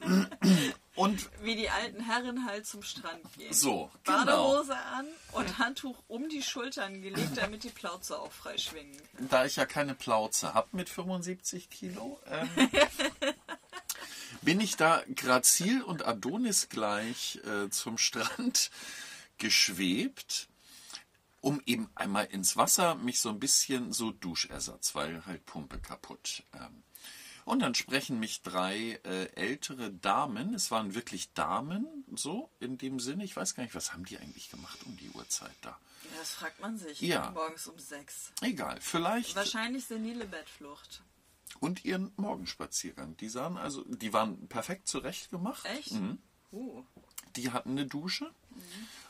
[0.98, 3.52] und Wie die alten Herren halt zum Strand gehen.
[3.52, 4.24] so, genau.
[4.24, 9.28] Badehose an und Handtuch um die Schultern gelegt, damit die Plauze auch frei schwingen kann.
[9.28, 12.48] Da ich ja keine Plauze habe mit 75 Kilo, ähm,
[14.42, 18.72] bin ich da grazil und Adonis gleich äh, zum Strand
[19.38, 20.48] geschwebt,
[21.40, 26.42] um eben einmal ins Wasser mich so ein bisschen so Duschersatz, weil halt Pumpe kaputt.
[26.54, 26.82] Ähm,
[27.48, 33.00] und dann sprechen mich drei äh, ältere Damen, es waren wirklich Damen, so in dem
[33.00, 35.78] Sinne, ich weiß gar nicht, was haben die eigentlich gemacht um die Uhrzeit da?
[36.18, 37.00] Das fragt man sich.
[37.00, 37.30] Ja.
[37.30, 38.32] Morgens um sechs.
[38.42, 39.34] Egal, vielleicht.
[39.34, 41.02] Wahrscheinlich senile Bettflucht.
[41.58, 43.16] Und ihren Morgenspaziergang.
[43.16, 45.64] Die sahen also, die waren perfekt zurechtgemacht.
[45.64, 45.92] Echt?
[45.92, 46.18] Mhm.
[46.52, 46.84] Uh.
[47.36, 48.30] Die hatten eine Dusche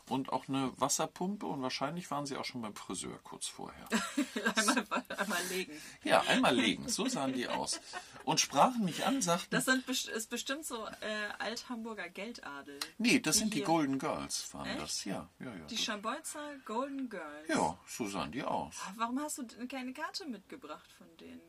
[0.09, 3.88] und auch eine Wasserpumpe und wahrscheinlich waren sie auch schon beim Friseur kurz vorher.
[4.57, 5.73] einmal, einmal legen.
[6.05, 7.81] Ja, einmal legen, so sahen die aus.
[8.25, 12.79] Und sprachen mich an, sagten, Das sind, ist bestimmt so äh, Alt-Hamburger Geldadel.
[12.99, 14.81] nee, das die sind die hier- Golden Girls, waren Echt?
[14.81, 15.05] das.
[15.05, 15.64] Ja, ja, ja.
[15.66, 17.49] Die Scharbeutzer Golden Girls.
[17.49, 18.75] ja, so sahen die aus.
[18.97, 21.40] Warum hast du keine Karte mitgebracht von denen?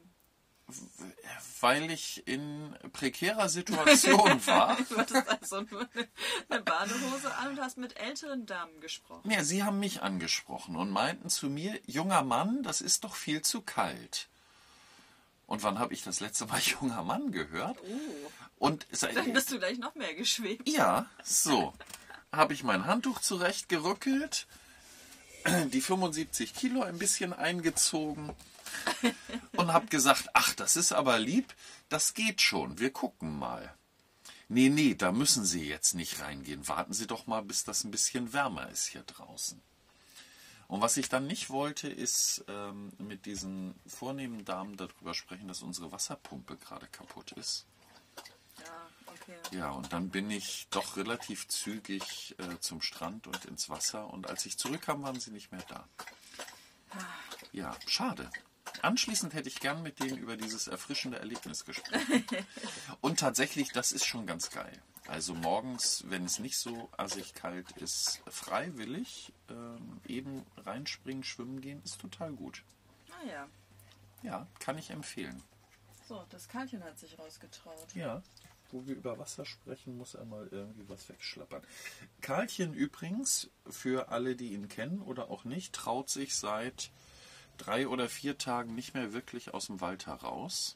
[1.61, 4.77] Weil ich in prekärer Situation war.
[4.89, 5.57] Du hattest also
[6.49, 9.29] eine Badehose an und hast mit älteren Damen gesprochen.
[9.29, 13.41] Ja, sie haben mich angesprochen und meinten zu mir, junger Mann, das ist doch viel
[13.41, 14.27] zu kalt.
[15.47, 17.77] Und wann habe ich das letzte Mal junger Mann gehört?
[17.83, 18.31] Oh,
[18.67, 20.67] Und seit- dann bist du gleich noch mehr geschwebt.
[20.69, 21.73] ja, so.
[22.31, 24.45] Habe ich mein Handtuch zurechtgerückelt,
[25.73, 28.35] die 75 Kilo ein bisschen eingezogen
[29.59, 31.53] und habe gesagt, ach, das ist aber lieb,
[31.89, 33.73] das geht schon, wir gucken mal.
[34.47, 36.67] Nee, nee, da müssen Sie jetzt nicht reingehen.
[36.67, 39.61] Warten Sie doch mal, bis das ein bisschen wärmer ist hier draußen.
[40.69, 45.61] Und was ich dann nicht wollte, ist ähm, mit diesen vornehmen Damen darüber sprechen, dass
[45.61, 47.65] unsere Wasserpumpe gerade kaputt ist.
[48.59, 49.57] Ja, okay.
[49.57, 54.11] Ja, und dann bin ich doch relativ zügig äh, zum Strand und ins Wasser.
[54.11, 55.87] Und als ich zurückkam, waren sie nicht mehr da.
[57.51, 58.29] Ja, schade.
[58.81, 62.25] Anschließend hätte ich gern mit denen über dieses erfrischende Erlebnis gesprochen.
[63.01, 64.81] Und tatsächlich, das ist schon ganz geil.
[65.07, 71.81] Also morgens, wenn es nicht so assig kalt ist, freiwillig ähm, eben reinspringen, schwimmen gehen,
[71.83, 72.63] ist total gut.
[73.11, 73.47] Ah ja.
[74.21, 75.41] Ja, kann ich empfehlen.
[76.07, 77.95] So, das Karlchen hat sich rausgetraut.
[77.95, 78.21] Ja.
[78.71, 81.63] Wo wir über Wasser sprechen, muss er mal irgendwie was wegschlappern.
[82.21, 86.91] Karlchen übrigens, für alle, die ihn kennen oder auch nicht, traut sich seit
[87.59, 90.75] drei oder vier Tagen nicht mehr wirklich aus dem Wald heraus.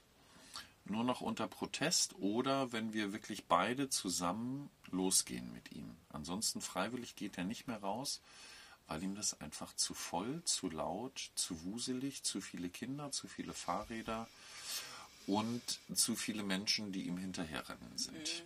[0.86, 5.96] Nur noch unter Protest oder wenn wir wirklich beide zusammen losgehen mit ihm.
[6.10, 8.22] Ansonsten freiwillig geht er nicht mehr raus,
[8.88, 13.54] weil ihm das einfach zu voll, zu laut, zu wuselig, zu viele Kinder, zu viele
[13.54, 14.28] Fahrräder
[15.26, 18.44] und zu viele Menschen, die ihm hinterherrennen sind.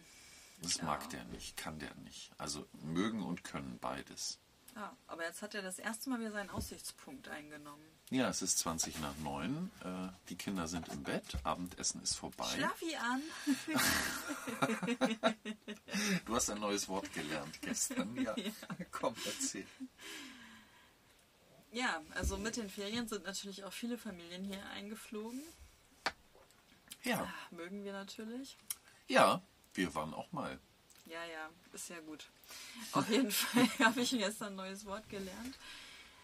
[0.62, 2.32] Das mag der nicht, kann der nicht.
[2.38, 4.40] Also mögen und können beides.
[4.78, 7.84] Ah, aber jetzt hat er das erste Mal wieder seinen Aussichtspunkt eingenommen.
[8.12, 9.72] Ja, es ist 20 nach 9.
[9.84, 11.24] Äh, die Kinder sind im Bett.
[11.44, 12.46] Abendessen ist vorbei.
[12.46, 13.22] Schlafi an.
[16.26, 18.16] Du hast ein neues Wort gelernt gestern.
[18.24, 18.36] Ja,
[18.92, 19.66] komm, erzähl.
[21.72, 25.42] Ja, also mit den Ferien sind natürlich auch viele Familien hier eingeflogen.
[27.04, 28.58] Ja, Mögen wir natürlich.
[29.08, 29.42] ja,
[29.74, 30.60] wir waren auch mal.
[31.10, 32.26] Ja, ja, ist ja gut.
[32.92, 35.58] Auf jeden Fall habe ich gestern ein neues Wort gelernt.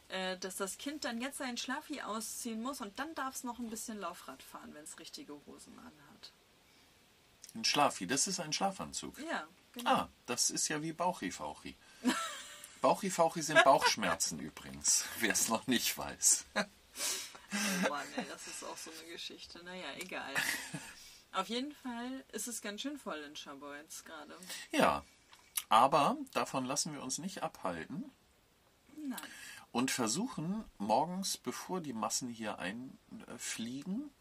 [0.09, 3.57] Äh, dass das Kind dann jetzt seinen Schlafi ausziehen muss und dann darf es noch
[3.57, 6.31] ein bisschen Laufrad fahren, wenn es richtige Hosen anhat.
[7.55, 9.17] Ein Schlafi, das ist ein Schlafanzug.
[9.19, 9.89] Ja, genau.
[9.89, 11.75] Ah, das ist ja wie Bauchi-Fauchi.
[12.81, 16.45] Bauchi-Fauchi sind Bauchschmerzen übrigens, wer es noch nicht weiß.
[16.55, 19.63] Oh Mann, ey, das ist auch so eine Geschichte.
[19.63, 20.33] Naja, egal.
[21.33, 24.37] Auf jeden Fall ist es ganz schön voll in Schabolz gerade.
[24.71, 25.03] Ja,
[25.69, 28.11] aber davon lassen wir uns nicht abhalten
[28.95, 29.19] Nein.
[29.71, 34.11] und versuchen morgens, bevor die Massen hier einfliegen,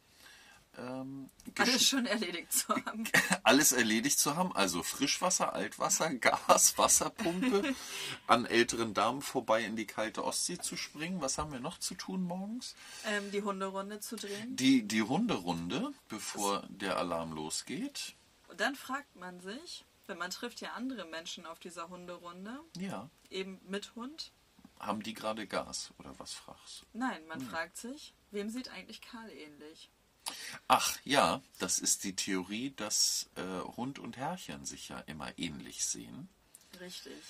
[0.79, 3.05] ähm, Alles schon erledigt zu haben.
[3.43, 4.55] alles erledigt zu haben.
[4.55, 7.75] Also Frischwasser, Altwasser, Gas, Wasserpumpe,
[8.27, 11.21] an älteren Damen vorbei in die kalte Ostsee zu springen.
[11.21, 12.75] Was haben wir noch zu tun morgens?
[13.07, 14.57] Ähm, die Hunderunde zu drehen.
[14.57, 18.15] Die, die Hunderunde, bevor der Alarm losgeht.
[18.49, 23.09] Und dann fragt man sich, wenn man trifft ja andere Menschen auf dieser Hunderunde, Ja.
[23.31, 24.33] eben mit Hund.
[24.81, 26.87] Haben die gerade Gas oder was fragst du?
[26.99, 29.91] Nein, man fragt sich, wem sieht eigentlich Karl ähnlich?
[30.69, 33.43] Ach ja, das ist die Theorie, dass äh,
[33.77, 36.29] Hund und Herrchen sich ja immer ähnlich sehen.
[36.81, 37.23] Richtig.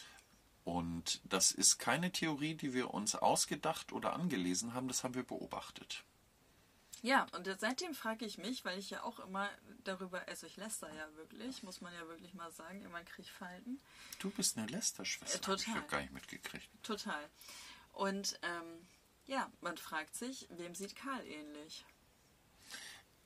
[0.64, 5.24] Und das ist keine Theorie, die wir uns ausgedacht oder angelesen haben, das haben wir
[5.24, 6.04] beobachtet.
[7.02, 9.50] Ja, und seitdem frage ich mich, weil ich ja auch immer
[9.82, 13.80] darüber, also ich läster ja wirklich, muss man ja wirklich mal sagen, kriege ich Falten.
[14.20, 15.36] Du bist eine Lästerschwester.
[15.36, 15.58] Äh, total.
[15.58, 16.68] Ich habe gar nicht mitgekriegt.
[16.84, 17.28] Total.
[17.92, 18.86] Und ähm,
[19.26, 21.84] ja, man fragt sich, wem sieht Karl ähnlich?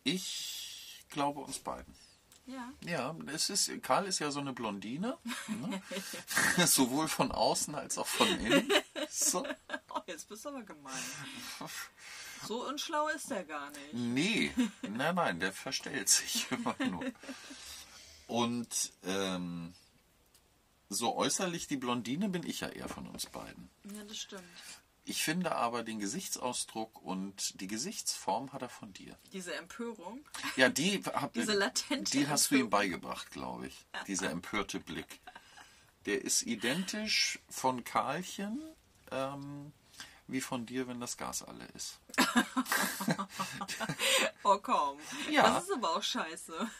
[0.06, 1.92] Ich glaube uns beiden.
[2.46, 2.72] Ja.
[2.84, 5.18] Ja, es ist, Karl ist ja so eine Blondine.
[5.48, 5.82] Ne?
[6.66, 8.72] Sowohl von außen als auch von innen.
[9.10, 9.44] So.
[9.90, 11.02] Oh, jetzt bist du aber gemein.
[12.46, 13.94] So unschlau ist er gar nicht.
[13.94, 17.04] Nee, nein, nein, der verstellt sich immer nur.
[18.28, 19.74] Und ähm,
[20.88, 23.70] so äußerlich die Blondine bin ich ja eher von uns beiden.
[23.92, 24.44] Ja, das stimmt.
[25.08, 29.16] Ich finde aber den Gesichtsausdruck und die Gesichtsform hat er von dir.
[29.32, 30.18] Diese Empörung.
[30.56, 33.86] Ja, die, hab, Diese latente die hast du ihm beigebracht, glaube ich.
[34.08, 35.20] Dieser empörte Blick.
[36.06, 38.60] Der ist identisch von Karlchen
[39.12, 39.72] ähm,
[40.26, 42.00] wie von dir, wenn das Gas alle ist.
[44.42, 44.98] Oh komm.
[45.28, 45.42] Ja.
[45.42, 46.70] Das ist aber auch scheiße.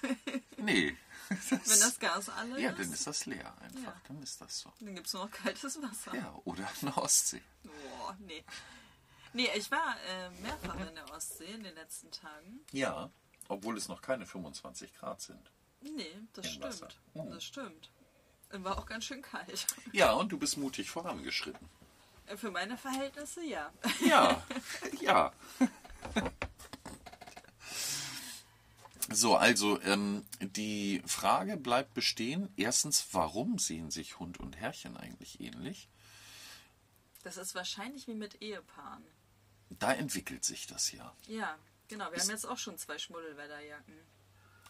[0.57, 0.97] Nee.
[1.29, 3.83] Wenn das Gas alle ja, ist, dann ist das leer einfach.
[3.83, 4.01] Ja.
[4.07, 4.73] Dann ist das so.
[4.81, 6.15] dann gibt es nur noch kaltes Wasser.
[6.15, 7.43] Ja, oder eine Ostsee.
[7.65, 8.45] Boah, nee.
[9.33, 12.61] Nee, ich war äh, mehrfach in der Ostsee in den letzten Tagen.
[12.73, 13.11] Ja,
[13.49, 15.51] obwohl es noch keine 25 Grad sind.
[15.83, 16.99] Nee, das Im stimmt.
[17.15, 17.29] Oh.
[17.31, 17.91] Das stimmt.
[18.53, 19.67] Und war auch ganz schön kalt.
[19.93, 21.69] Ja, und du bist mutig vorangeschritten.
[22.27, 23.73] Äh, Für meine Verhältnisse ja.
[24.07, 24.43] Ja,
[25.01, 25.33] ja.
[29.11, 32.49] So, also ähm, die Frage bleibt bestehen.
[32.57, 35.89] Erstens, warum sehen sich Hund und Herrchen eigentlich ähnlich?
[37.23, 39.05] Das ist wahrscheinlich wie mit Ehepaaren.
[39.71, 41.13] Da entwickelt sich das ja.
[41.27, 41.57] Ja,
[41.89, 42.11] genau.
[42.13, 43.95] Wir haben jetzt auch schon zwei Schmuddelwetterjacken.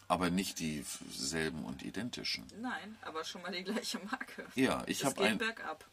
[0.07, 2.47] Aber nicht dieselben und identischen.
[2.61, 4.47] Nein, aber schon mal die gleiche Marke.
[4.55, 5.39] Ja, ich habe ein,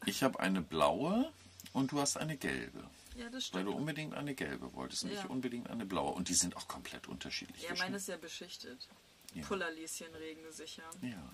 [0.07, 1.33] ich hab eine blaue
[1.73, 2.89] und du hast eine gelbe.
[3.17, 3.67] Ja, das Weil stimmt.
[3.69, 5.27] du unbedingt eine gelbe wolltest, nicht Ja.
[5.27, 6.13] unbedingt eine blaue.
[6.13, 7.63] Und die sind auch komplett unterschiedlich.
[7.63, 8.89] Ja, meine ist ja beschichtet.
[9.35, 9.45] Ja.
[9.47, 10.83] Pullerlieschen regensicher.
[11.03, 11.31] Ja.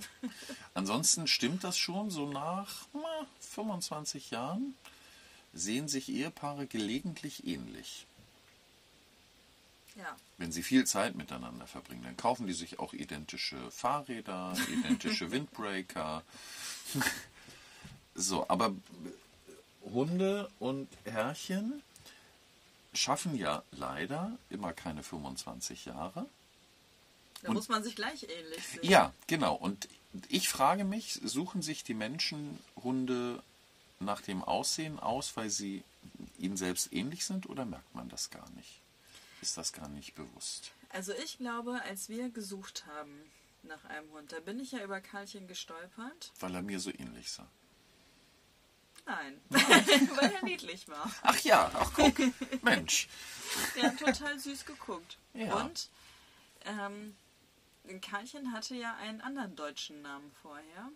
[0.74, 4.74] Ansonsten stimmt das schon, so nach na, 25 Jahren
[5.52, 8.06] sehen sich Ehepaare gelegentlich ähnlich.
[9.96, 10.16] Ja.
[10.38, 16.22] Wenn sie viel Zeit miteinander verbringen, dann kaufen die sich auch identische Fahrräder, identische Windbreaker.
[18.14, 18.72] so, aber
[19.82, 21.82] Hunde und Herrchen
[22.92, 26.26] schaffen ja leider immer keine 25 Jahre.
[27.42, 28.80] Da muss man sich gleich ähnlich sehen.
[28.82, 29.54] Ja, genau.
[29.54, 29.88] Und
[30.28, 33.42] ich frage mich, suchen sich die Menschen Hunde
[33.98, 35.82] nach dem Aussehen aus, weil sie
[36.38, 38.80] ihnen selbst ähnlich sind oder merkt man das gar nicht?
[39.40, 40.72] Ist das gar nicht bewusst?
[40.90, 43.30] Also ich glaube, als wir gesucht haben
[43.62, 46.32] nach einem Hund, da bin ich ja über Karlchen gestolpert.
[46.40, 47.46] Weil er mir so ähnlich sah.
[49.06, 51.10] Nein, weil er niedlich war.
[51.22, 52.14] Ach ja, ach guck,
[52.62, 53.08] Mensch.
[53.76, 55.18] Der hat total süß geguckt.
[55.34, 55.54] Ja.
[55.56, 55.88] Und
[56.64, 57.16] ähm,
[58.00, 60.90] Karlchen hatte ja einen anderen deutschen Namen vorher.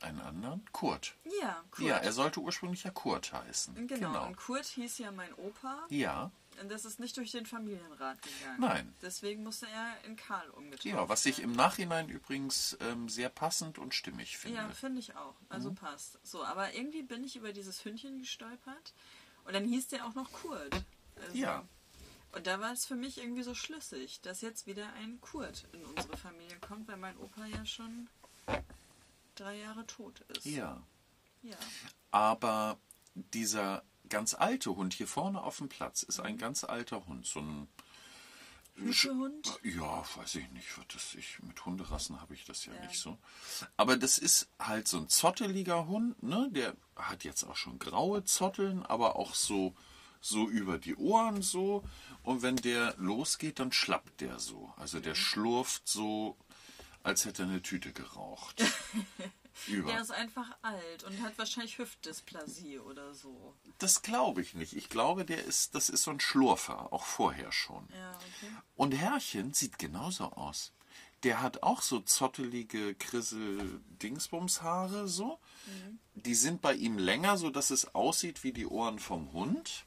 [0.00, 0.64] Einen anderen?
[0.72, 1.14] Kurt.
[1.40, 1.88] Ja, Kurt.
[1.88, 3.86] Ja, er sollte ursprünglich ja Kurt heißen.
[3.86, 4.26] genau.
[4.26, 5.86] Und Kurt hieß ja mein Opa.
[5.88, 8.60] Ja, Und das ist nicht durch den Familienrat gegangen.
[8.60, 8.94] Nein.
[9.02, 11.50] Deswegen musste er in Karl umgetauft ja, was ich werden.
[11.50, 14.56] im Nachhinein übrigens ähm, sehr passend und stimmig finde.
[14.58, 15.34] Ja, finde ich auch.
[15.48, 15.74] Also Mhm.
[15.76, 16.18] passt.
[16.22, 18.92] So, aber irgendwie bin ich über dieses Hündchen gestolpert.
[19.44, 20.74] Und dann hieß der auch noch Kurt.
[21.22, 21.64] Also, Ja.
[22.32, 25.84] Und da war es für mich irgendwie so schlüssig, dass jetzt wieder ein Kurt in
[25.86, 28.08] unsere Familie kommt, weil mein Opa ja schon
[29.36, 30.44] drei Jahre tot ist.
[30.46, 30.82] ja.
[31.42, 31.56] Ja.
[32.10, 32.76] Aber
[33.14, 37.26] dieser ganz alte Hund hier vorne auf dem Platz ist ein ganz alter Hund.
[37.26, 37.68] So ein.
[38.78, 39.58] Hütehund?
[39.62, 40.76] Ja, weiß ich nicht.
[40.76, 42.86] was Das ich, mit Hunderassen habe ich das ja, Ja.
[42.86, 43.16] nicht so.
[43.78, 46.48] Aber das ist halt so ein zotteliger Hund, ne?
[46.52, 49.74] Der hat jetzt auch schon graue Zotteln, aber auch so,
[50.20, 51.84] so über die Ohren so.
[52.22, 54.74] Und wenn der losgeht, dann schlappt der so.
[54.76, 56.36] Also der schlurft so,
[57.02, 58.62] als hätte er eine Tüte geraucht.
[59.66, 59.92] Über.
[59.92, 63.54] Der ist einfach alt und hat wahrscheinlich Hüftdysplasie oder so.
[63.78, 64.74] Das glaube ich nicht.
[64.74, 67.88] Ich glaube, der ist, das ist so ein Schlurfer, auch vorher schon.
[67.92, 68.52] Ja, okay.
[68.76, 70.72] Und Herrchen sieht genauso aus.
[71.22, 75.38] Der hat auch so zottelige Krissel-Dingsbumshaare so.
[76.14, 79.86] Die sind bei ihm länger, so dass es aussieht wie die Ohren vom Hund.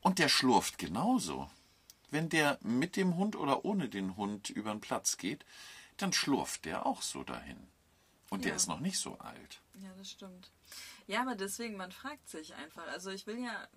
[0.00, 1.48] Und der schlurft genauso.
[2.10, 5.44] Wenn der mit dem Hund oder ohne den Hund über den Platz geht,
[5.96, 7.68] dann schlurft der auch so dahin.
[8.30, 8.56] Und der Ja.
[8.56, 9.60] ist noch nicht so alt.
[9.80, 10.50] Ja, das stimmt.
[11.06, 12.86] Ja, aber deswegen, man fragt sich einfach.
[12.88, 13.68] Also ich will ja,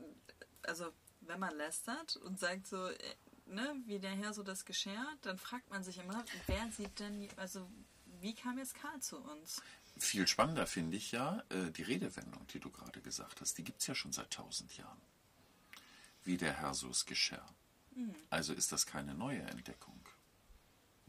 [0.64, 5.18] also wenn man lästert und sagt so, äh, ne, wie der Herr so das geschert,
[5.22, 7.70] dann fragt man sich immer, wer sieht denn, also
[8.22, 9.62] wie kam jetzt Karl zu uns?
[9.98, 13.58] Viel spannender finde ich ja äh, die Redewendung, die du gerade gesagt hast.
[13.58, 15.02] Die gibt es ja schon seit tausend Jahren.
[16.24, 17.46] Wie der Herr so es geschah.
[18.30, 19.99] Also ist das keine neue Entdeckung.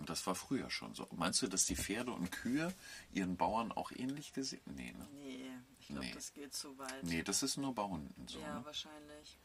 [0.00, 1.06] Und das war früher schon so.
[1.12, 2.72] Meinst du, dass die Pferde und Kühe
[3.12, 4.62] ihren Bauern auch ähnlich gesehen?
[4.64, 5.06] Nee, ne?
[5.12, 6.12] Nee, ich glaube, Nee.
[6.14, 7.04] das geht zu weit.
[7.04, 8.38] Nee, das ist nur bei Hunden so.
[8.40, 8.64] ja, Ne?
[8.64, 9.38] wahrscheinlich.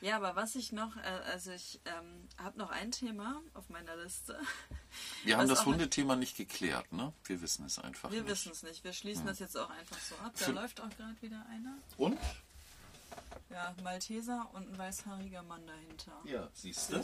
[0.00, 3.96] Ja, aber was ich noch, äh, also ich ähm, habe noch ein Thema auf meiner
[3.96, 4.38] Liste.
[5.24, 7.12] Wir haben Was das Hundethema nicht geklärt, ne?
[7.24, 8.30] Wir wissen es einfach Wir nicht.
[8.30, 8.84] wissen es nicht.
[8.84, 10.32] Wir schließen das jetzt auch einfach so ab.
[10.38, 11.76] Da Für- läuft auch gerade wieder einer.
[11.96, 12.16] Und?
[13.50, 16.12] Ja, Malteser und ein weißhaariger Mann dahinter.
[16.24, 17.02] Ja, siehst du?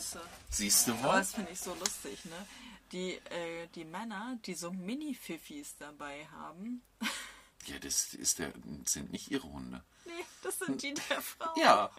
[0.50, 1.12] Siehst du Aber wohl?
[1.14, 2.46] das finde ich so lustig, ne?
[2.92, 6.82] Die, äh, die Männer, die so Mini-Fiffis dabei haben.
[7.66, 8.52] Ja, das ist der,
[8.84, 9.82] sind nicht ihre Hunde.
[10.04, 11.48] Nee, das sind die der Frau.
[11.58, 11.90] Ja.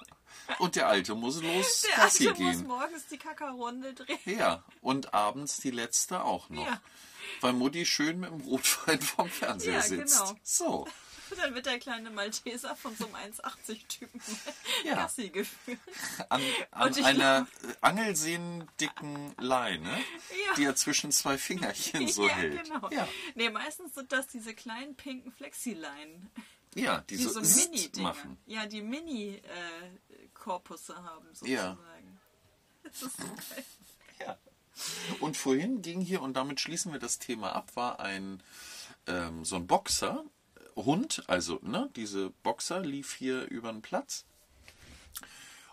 [0.60, 2.68] Und der Alte muss los Der Gassi Alte muss gehen.
[2.68, 4.20] morgens die Kackerunde drehen.
[4.26, 6.68] Ja, und abends die letzte auch noch.
[6.68, 6.80] Ja.
[7.42, 10.20] Weil Mutti schön mit dem Rotwein vom Fernseher Ja, sitzt.
[10.20, 10.36] genau.
[10.44, 10.88] So.
[11.38, 14.22] Dann wird der kleine Malteser von so einem 1,80-Typen
[14.84, 14.96] Ja.
[14.96, 15.80] Gassi geführt.
[16.30, 17.48] An, an einer
[17.82, 20.56] angelsehnendicken Leine, Ja.
[20.58, 22.64] die er zwischen zwei Fingerchen so ja, hält.
[22.64, 22.90] genau.
[22.92, 23.08] Ja.
[23.36, 26.30] Nee, meistens sind das diese kleinen pinken Flexileinen.
[26.76, 28.10] ja, die, Die so, so Mini-Dinger.
[28.10, 28.38] machen.
[28.46, 31.76] Ja, die Mini-Korpusse haben Ja.
[31.76, 32.20] sozusagen.
[32.84, 33.24] Das ist so
[33.56, 33.66] geil.
[34.20, 34.38] Ja.
[35.22, 38.44] Und vorhin ging hier, und damit schließen wir das Thema ab, war ein
[39.08, 40.30] ähm, so ein Boxer, äh,
[40.76, 44.26] Hund, also ne, diese Boxer lief hier über den Platz.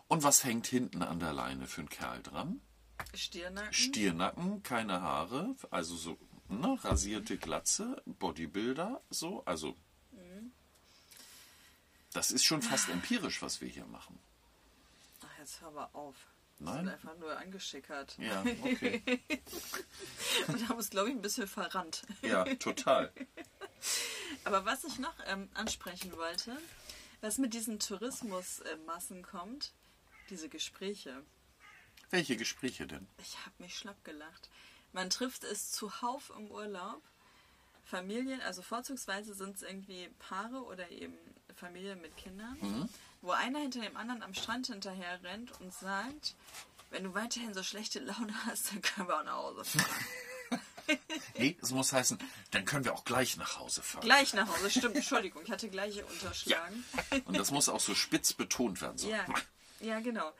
[0.08, 2.60] Und was hängt hinten an der Leine für einen Kerl dran?
[3.14, 3.72] Stirnacken.
[3.72, 9.76] Stiernacken, keine Haare, also so ne, rasierte Glatze, Bodybuilder, so, also
[12.12, 14.18] das ist schon fast empirisch, was wir hier machen.
[15.24, 16.14] Ach, jetzt hör mal auf.
[16.58, 16.84] Wir Nein?
[16.84, 18.16] sind einfach nur angeschickert.
[18.18, 19.02] Ja, okay.
[20.48, 22.02] Und haben uns, glaube ich, ein bisschen verrannt.
[22.20, 23.12] Ja, total.
[24.45, 26.57] Aber was ich noch ähm, ansprechen wollte,
[27.21, 29.73] was mit diesen Tourismusmassen kommt,
[30.31, 31.23] diese Gespräche.
[32.11, 33.07] Welche Gespräche denn?
[33.18, 34.49] Ich habe mich schlapp gelacht.
[34.92, 37.01] Man trifft es zuhauf im Urlaub.
[37.85, 41.14] Familien, also vorzugsweise sind es irgendwie Paare oder eben
[41.57, 42.88] Familien mit Kindern, Mhm.
[43.23, 46.35] wo einer hinter dem anderen am Strand hinterher rennt und sagt,
[46.90, 50.05] wenn du weiterhin so schlechte Laune hast, dann können wir auch nach Hause fahren.
[51.38, 52.18] Nee, es muss heißen,
[52.51, 54.03] dann können wir auch gleich nach Hause fahren.
[54.03, 56.85] Gleich nach Hause, stimmt, Entschuldigung, ich hatte gleiche unterschlagen.
[57.25, 58.99] Und das muss auch so spitz betont werden.
[58.99, 59.09] So.
[59.11, 59.25] Ja,
[59.81, 60.33] ja, genau.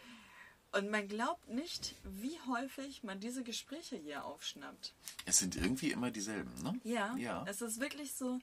[0.73, 4.95] Und man glaubt nicht, wie häufig man diese Gespräche hier aufschnappt.
[5.27, 6.81] Es sind irgendwie immer dieselben, ne?
[6.85, 7.45] Ja, Ja.
[7.47, 8.41] es ist wirklich so,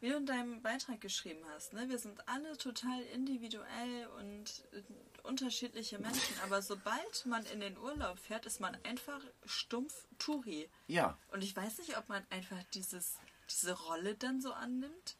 [0.00, 1.72] wie du in deinem Beitrag geschrieben hast.
[1.72, 1.88] Ne?
[1.88, 4.82] Wir sind alle total individuell und äh,
[5.22, 10.68] unterschiedliche Menschen, aber sobald man in den Urlaub fährt, ist man einfach stumpf Touri.
[10.86, 11.18] Ja.
[11.32, 15.16] Und ich weiß nicht, ob man einfach dieses, diese Rolle dann so annimmt.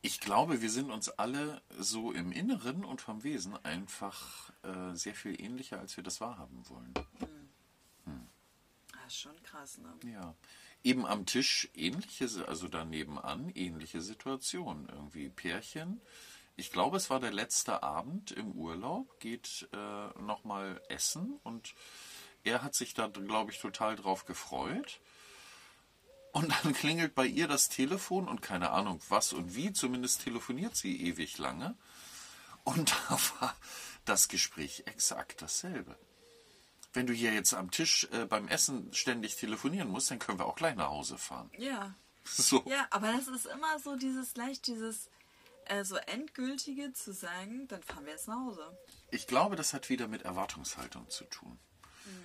[0.00, 5.14] Ich glaube, wir sind uns alle so im Inneren und vom Wesen einfach äh, sehr
[5.14, 6.94] viel ähnlicher, als wir das wahrhaben wollen.
[9.08, 10.12] Das ist schon krass, ne?
[10.12, 10.34] Ja.
[10.84, 14.88] Eben am Tisch ähnliche, also da nebenan ähnliche Situationen.
[14.88, 16.00] Irgendwie Pärchen.
[16.56, 21.74] Ich glaube, es war der letzte Abend im Urlaub, geht äh, nochmal essen und
[22.42, 25.00] er hat sich da, glaube ich, total drauf gefreut.
[26.32, 30.76] Und dann klingelt bei ihr das Telefon und keine Ahnung was und wie, zumindest telefoniert
[30.76, 31.76] sie ewig lange.
[32.64, 33.56] Und da war
[34.04, 35.96] das Gespräch exakt dasselbe.
[36.92, 40.46] Wenn du hier jetzt am Tisch äh, beim Essen ständig telefonieren musst, dann können wir
[40.46, 41.50] auch gleich nach Hause fahren.
[41.58, 41.94] Ja.
[42.30, 42.62] So.
[42.66, 45.08] Ja, aber das ist immer so dieses leicht dieses
[45.64, 48.76] äh, so endgültige zu sagen, dann fahren wir jetzt nach Hause.
[49.10, 51.58] Ich glaube, das hat wieder mit Erwartungshaltung zu tun.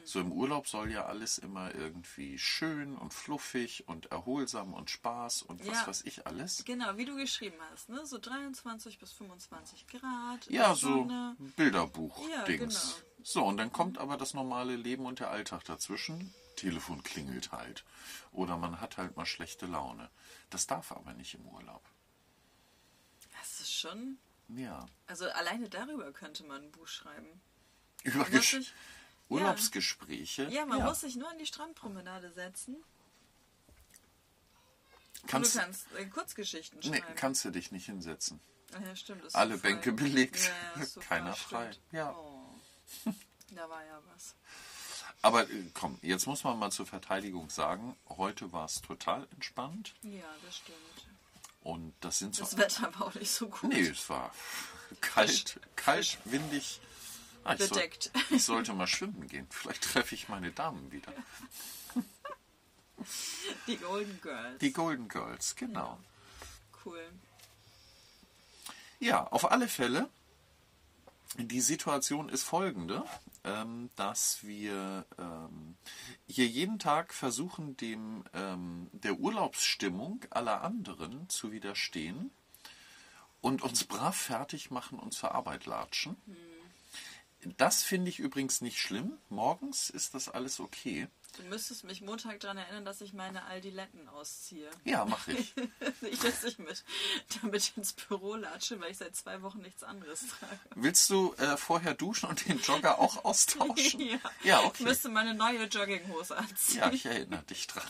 [0.06, 5.43] So im Urlaub soll ja alles immer irgendwie schön und fluffig und erholsam und Spaß
[5.43, 5.88] und was Ja.
[5.88, 6.63] weiß ich alles.
[6.65, 8.06] Genau, wie du geschrieben hast, ne?
[8.06, 10.49] So 23 bis 25 Grad.
[10.49, 11.08] Ja, so.
[11.58, 12.30] Bilderbuch-Dings.
[12.30, 12.80] Ja, genau.
[13.24, 16.34] So, und dann kommt aber das normale Leben und der Alltag dazwischen.
[16.56, 17.84] Telefon klingelt halt.
[18.32, 20.10] Oder man hat halt mal schlechte Laune.
[20.50, 21.84] Das darf aber nicht im Urlaub.
[23.40, 24.18] Das ist schon.
[24.50, 24.86] Ja.
[25.08, 27.42] Also alleine darüber könnte man ein Buch schreiben.
[28.04, 28.74] Über Gesch sich-
[29.30, 30.44] Urlaubsgespräche.
[30.50, 32.76] Ja, man muss sich nur an die Strandpromenade setzen.
[35.26, 37.16] kannst, du kannst äh, Kurzgeschichten nee, schreiben.
[37.16, 38.40] kannst du dich nicht hinsetzen.
[38.86, 39.34] Ja, stimmt.
[39.34, 39.58] Alle.
[39.58, 40.52] Bänke belegt.
[40.76, 41.72] Ja, ja, Keiner frei.
[41.92, 42.12] Ja.
[42.16, 42.42] Oh.
[43.56, 44.34] Da war ja was.
[45.22, 49.93] Aber äh, komm, jetzt muss man mal zur Verteidigung sagen, heute war es total entspannt
[50.02, 51.08] Ja, das stimmt.
[51.62, 52.43] und das sind so.
[52.43, 53.63] Das Wetter war auch nicht so gut.
[53.69, 54.34] nee, es war
[55.02, 56.82] kalt, kalt, windig.
[57.43, 58.12] Ah, ich, soll, Bedeckt.
[58.32, 59.46] ich sollte mal schwimmen gehen.
[59.52, 61.12] Vielleicht treffe ich meine Damen wieder.
[63.67, 64.60] Die Golden Girls.
[64.60, 66.00] Die Golden Girls, genau.
[66.86, 67.06] cool.
[69.00, 70.10] Ja, auf alle Fälle.
[71.38, 73.04] Die Situation ist folgende,
[73.44, 75.75] ähm, dass wir ähm,
[76.27, 82.29] hier jeden Tag versuchen, dem ähm, der Urlaubsstimmung aller anderen zu widerstehen
[83.42, 86.15] und uns brav fertig machen und zur Arbeit latschen.
[87.58, 89.17] das finde ich übrigens nicht schlimm.
[89.29, 91.08] Morgens ist das alles okay.
[91.36, 94.69] Du müsstest mich Montag daran erinnern, dass ich meine Aldiletten ausziehe.
[94.84, 95.54] Ja, mache ich.
[96.02, 96.84] Nicht, dass ich mit,
[97.42, 100.60] damit ins Büro latsche, weil ich seit zwei Wochen nichts anderes trage.
[100.75, 104.00] Willst du äh, vorher duschen und den Jogger auch austauschen?
[104.00, 104.19] ja.
[104.44, 104.84] ja, Ich okay.
[104.84, 106.79] müsste meine neue Jogginghose anziehen.
[106.79, 107.84] Ja, ich erinnere dich dran.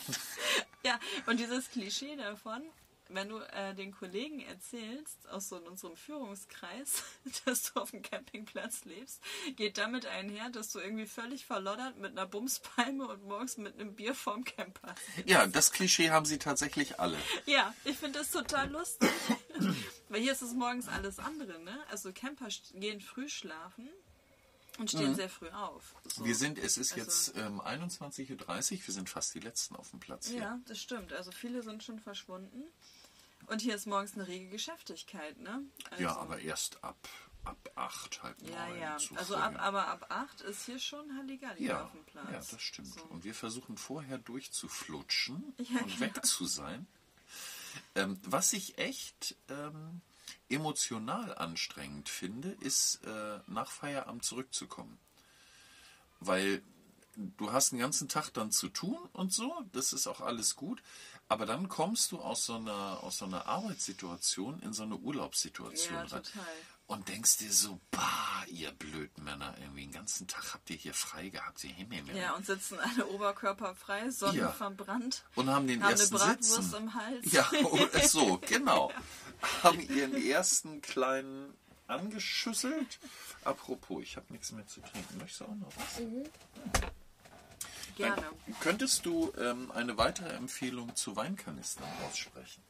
[0.82, 2.62] Ja, und dieses Klischee davon,
[3.08, 7.02] wenn du äh, den Kollegen erzählst, aus so unserem Führungskreis,
[7.44, 9.20] dass du auf dem Campingplatz lebst,
[9.56, 13.94] geht damit einher, dass du irgendwie völlig verloddert mit einer Bumspalme und morgens mit einem
[13.94, 15.28] Bier vorm Camper sitzt.
[15.28, 17.18] Ja, das Klischee haben sie tatsächlich alle.
[17.46, 19.10] Ja, ich finde das total lustig.
[20.08, 21.78] Weil hier ist es morgens alles andere, ne?
[21.90, 23.88] Also Camper gehen früh schlafen
[24.78, 25.94] und stehen sehr früh auf.
[26.06, 26.22] So.
[26.22, 26.26] Mhm.
[26.26, 28.32] Wir sind, es ist Also- jetzt ähm, 21.30
[28.80, 30.40] Uhr, wir sind fast die Letzten auf dem Platz hier.
[30.40, 31.12] Ja, das stimmt.
[31.12, 32.62] Also viele sind schon verschwunden.
[33.46, 35.62] Und hier ist morgens eine rege Geschäftigkeit, ne?
[35.90, 36.96] Also, Ja, aber erst ab,
[37.44, 38.96] ab 8, halb Ja, neun ja.
[38.96, 42.26] zu Also ab, aber ab 8 ist hier schon Halligalli ja, auf dem Platz.
[42.32, 42.88] ja, das stimmt.
[42.94, 43.02] So.
[43.04, 46.86] Und wir versuchen vorher durchzuflutschen Ja, und weg zu sein.
[47.94, 50.00] Ähm, was ich echt ähm,
[50.48, 54.98] emotional anstrengend finde, ist äh, nach Feierabend zurückzukommen.
[56.20, 56.62] Weil
[57.16, 60.82] du hast den ganzen Tag dann zu tun und so, das ist auch alles gut.
[61.28, 65.94] Aber dann kommst du aus so einer, aus so einer Arbeitssituation in so eine Urlaubssituation
[65.94, 66.08] Ja, rein.
[66.22, 66.46] total.
[66.86, 70.92] Und denkst dir so, bah, ihr blöden Männer, irgendwie den ganzen Tag habt ihr hier
[70.92, 72.14] frei gehabt, ihr Himmel.
[72.14, 75.24] Ja, und sitzen alle oberkörperfrei, sonnenverbrannt.
[75.34, 76.76] Und haben den haben eine ersten Bratwurst Sitzen.
[76.76, 77.32] im Hals.
[77.32, 78.92] Ja, oder so, genau.
[79.62, 81.54] Haben ihren ersten kleinen
[81.86, 82.98] angeschüsselt.
[83.44, 85.18] Apropos, ich habe nichts mehr zu trinken.
[85.18, 86.00] Möchtest du auch noch was?
[87.96, 88.16] Gerne.
[88.22, 92.62] Dann könntest du ähm, eine weitere Empfehlung zu Weinkanistern aussprechen?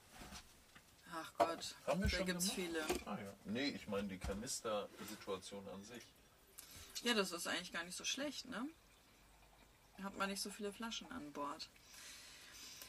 [1.17, 2.55] Ach Gott, Haben wir da gibt's gemacht?
[2.55, 2.85] viele.
[3.07, 3.33] Ah, ja.
[3.45, 6.03] Nee, ich meine die Kanistersituation an sich.
[7.03, 8.67] Ja, das ist eigentlich gar nicht so schlecht, ne?
[10.03, 11.69] Hat man nicht so viele Flaschen an Bord.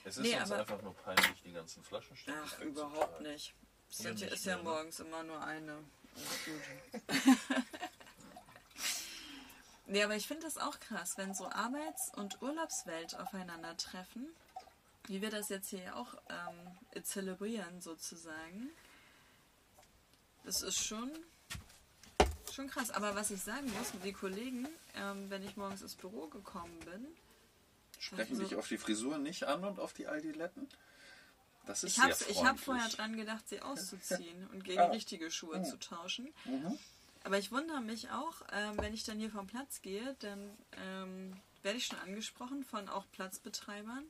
[0.03, 2.33] Es ist Nee, uns einfach nur peinlich, die ganzen Flaschen stehen.
[2.43, 3.53] Ach, überhaupt nicht.
[3.99, 4.63] Nicht ist ja ne?
[4.63, 5.77] morgens immer nur eine.
[9.87, 14.27] Nee, aber ich finde das auch krass, wenn so Arbeits- und Urlaubswelt aufeinandertreffen,
[15.07, 18.71] wie wir das jetzt hier auch ähm, zelebrieren sozusagen.
[20.43, 21.11] Das ist schon,
[22.51, 22.89] schon krass.
[22.89, 27.05] Aber was ich sagen muss, die Kollegen, ähm, wenn ich morgens ins Büro gekommen bin,
[27.99, 30.69] Sprechen Also- dich auf die Frisur nicht an und auf die Aldiletten?
[31.65, 32.13] Das ist Ich habe
[32.47, 34.85] hab vorher dran gedacht, sie auszuziehen und gegen Ah.
[34.87, 36.33] richtige Schuhe zu tauschen.
[37.23, 41.33] Aber ich wundere mich auch, ähm, wenn ich dann hier vom Platz gehe, dann ähm,
[41.63, 44.03] werde ich schon angesprochen von auch Platzbetreibern.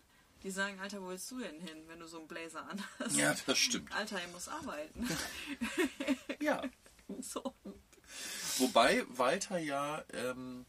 [0.43, 3.16] Die sagen, Alter, wo willst du denn hin, wenn du so einen Blazer anhast?
[3.16, 3.91] Ja, das stimmt.
[3.93, 5.08] Alter, ich muss arbeiten.
[6.39, 6.62] Ja.
[7.22, 7.53] so.
[8.58, 10.66] Wobei Walter ja ähm,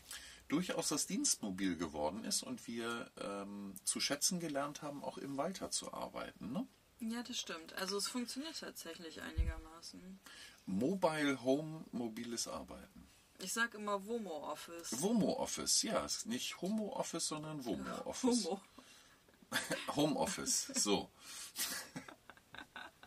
[0.48, 5.70] durchaus das Dienstmobil geworden ist und wir ähm, zu schätzen gelernt haben, auch im Walter
[5.70, 6.52] zu arbeiten.
[6.52, 6.66] Ne?
[7.00, 7.74] Ja, das stimmt.
[7.74, 10.20] Also es funktioniert tatsächlich einigermaßen.
[10.66, 13.06] Mobile Home, mobiles Arbeiten.
[13.38, 15.02] Ich sag immer Womo Office.
[15.02, 18.44] Womo Office, ja, ist nicht Homo Office, sondern Womo Office.
[18.44, 18.60] Womo.
[19.96, 21.10] Home Office, so.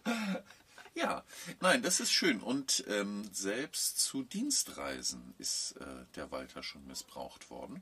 [0.99, 1.23] ja,
[1.61, 2.41] nein, das ist schön.
[2.41, 7.81] Und ähm, selbst zu Dienstreisen ist äh, der Walter schon missbraucht worden.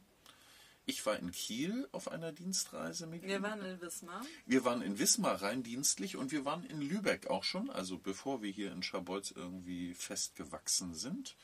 [0.86, 3.43] Ich war in Kiel auf einer Dienstreise mit Wir ihm.
[3.43, 4.26] waren in Wismar.
[4.45, 7.70] Wir waren in Wismar rein dienstlich und wir waren in Lübeck auch schon.
[7.70, 11.36] Also bevor wir hier in Schabolz irgendwie festgewachsen sind,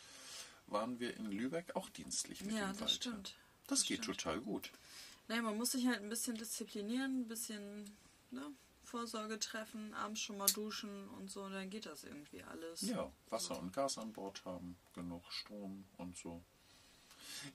[0.67, 2.93] waren wir in Lübeck auch dienstlich mit Ja, dem das Walter.
[2.93, 3.35] stimmt.
[3.67, 4.17] Das, Das geht stimmt.
[4.21, 4.69] total gut.
[5.27, 7.83] Naja, man muss sich halt ein bisschen disziplinieren, ein bisschen
[8.31, 8.49] ne,
[8.93, 12.81] Vorsorge treffen, abends schon mal duschen und so, und dann geht das irgendwie alles.
[12.81, 16.43] Ja, Wasser und Gas an Bord haben, genug Strom und so.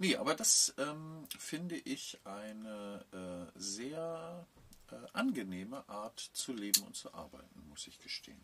[0.01, 4.49] Nee, aber das ähm, finde ich eine äh, sehr
[4.91, 8.41] äh, angenehme Art zu leben und zu arbeiten, muss ich gestehen.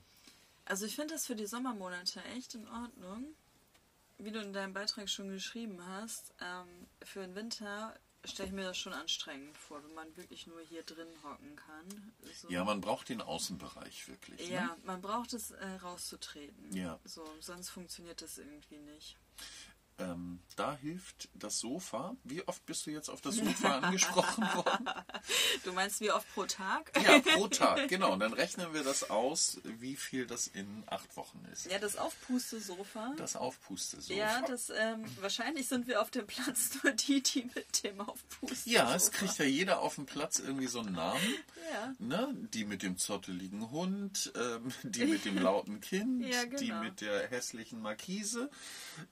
[0.65, 3.35] Also ich finde das für die Sommermonate echt in Ordnung.
[4.19, 7.99] Wie du in deinem Beitrag schon geschrieben hast, ähm, für den Winter
[8.31, 12.13] stelle ich mir das schon anstrengend vor, wenn man wirklich nur hier drin hocken kann.
[12.35, 12.49] So.
[12.49, 14.49] Ja, man braucht den Außenbereich wirklich.
[14.49, 14.77] Ja, Ne?
[14.85, 16.75] man braucht es äh, rauszutreten.
[16.75, 16.99] Ja.
[17.05, 19.17] So, sonst funktioniert das irgendwie nicht.
[19.99, 22.17] Ähm, da hilft das Sofa.
[22.25, 24.91] Wie oft bist du jetzt auf das Sofa angesprochen worden?
[25.63, 26.93] Du meinst wie oft pro Tag?
[27.05, 28.13] Ja, pro Tag, genau.
[28.13, 31.67] Und dann rechnen wir das aus, wie viel das in acht Wochen ist.
[31.71, 33.15] Ja, das Aufpuste-Sofa.
[33.17, 34.19] Das Aufpuste-Sofa.
[34.19, 38.73] Ja, das, ähm, wahrscheinlich sind wir auf dem Platz nur die, die mit dem Aufpusten.
[38.73, 41.23] Ja, es kriegt ja jeder auf dem Platz irgendwie so einen Namen.
[41.73, 41.95] Ja.
[41.99, 42.35] Ne?
[42.53, 46.83] Die mit dem zotteligen Hund, ähm, die mit dem lauten Kind, Ja, die genau.
[46.83, 48.51] mit der hässlichen Markise.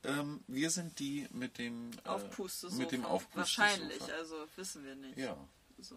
[0.03, 2.83] Ähm, wir sind die mit dem äh, Aufpustesofa.
[2.83, 3.63] mit dem Aufpustesofa.
[3.63, 5.19] Wahrscheinlich, also wissen wir nicht.
[5.19, 5.37] Ja.
[5.79, 5.97] So.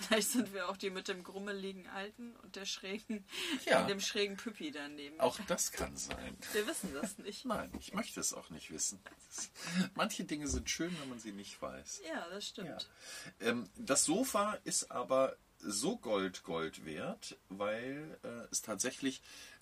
[0.00, 3.24] Vielleicht sind wir auch die mit dem grummeligen Alten und der schrägen,
[3.66, 3.84] Ja.
[3.84, 5.18] dem schrägen Püppi daneben.
[5.18, 6.36] Auch das kann sein.
[6.52, 7.44] Wir wissen das nicht.
[7.44, 9.00] Nein, ich möchte es auch nicht wissen.
[9.96, 12.02] Manche Dinge sind schön, wenn man sie nicht weiß.
[12.08, 12.88] Ja, das stimmt.
[13.40, 19.20] Ähm, das Sofa ist aber so Gold Gold wert, weil äh, es tatsächlich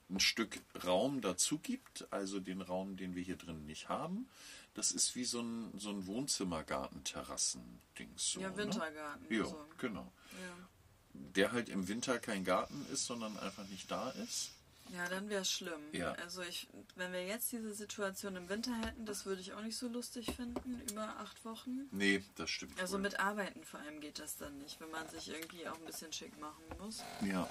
[0.09, 4.29] ein Stück Raum dazu gibt, also den Raum, den wir hier drin nicht haben.
[4.75, 8.33] Das ist wie so ein, so ein Wohnzimmergarten-Terrassen-Dings.
[8.33, 9.27] So, Ja, Wintergarten.
[9.29, 9.37] Ne?
[9.39, 9.67] Ja, so.
[9.79, 10.13] genau.
[10.33, 10.69] Ja.
[11.15, 14.51] Der halt im Winter kein Garten ist, sondern einfach nicht da ist.
[14.95, 15.81] Ja, dann wäre es schlimm.
[15.93, 16.13] Ja.
[16.13, 19.77] Also ich, wenn wir jetzt diese Situation im Winter hätten, das würde ich auch nicht
[19.77, 21.89] so lustig finden, über acht Wochen.
[21.91, 22.79] Nee, das stimmt.
[22.81, 23.01] Also wohl.
[23.01, 26.13] mit Arbeiten vor allem geht das dann nicht, wenn man sich irgendwie auch ein bisschen
[26.13, 27.03] schick machen muss.
[27.23, 27.49] Ja.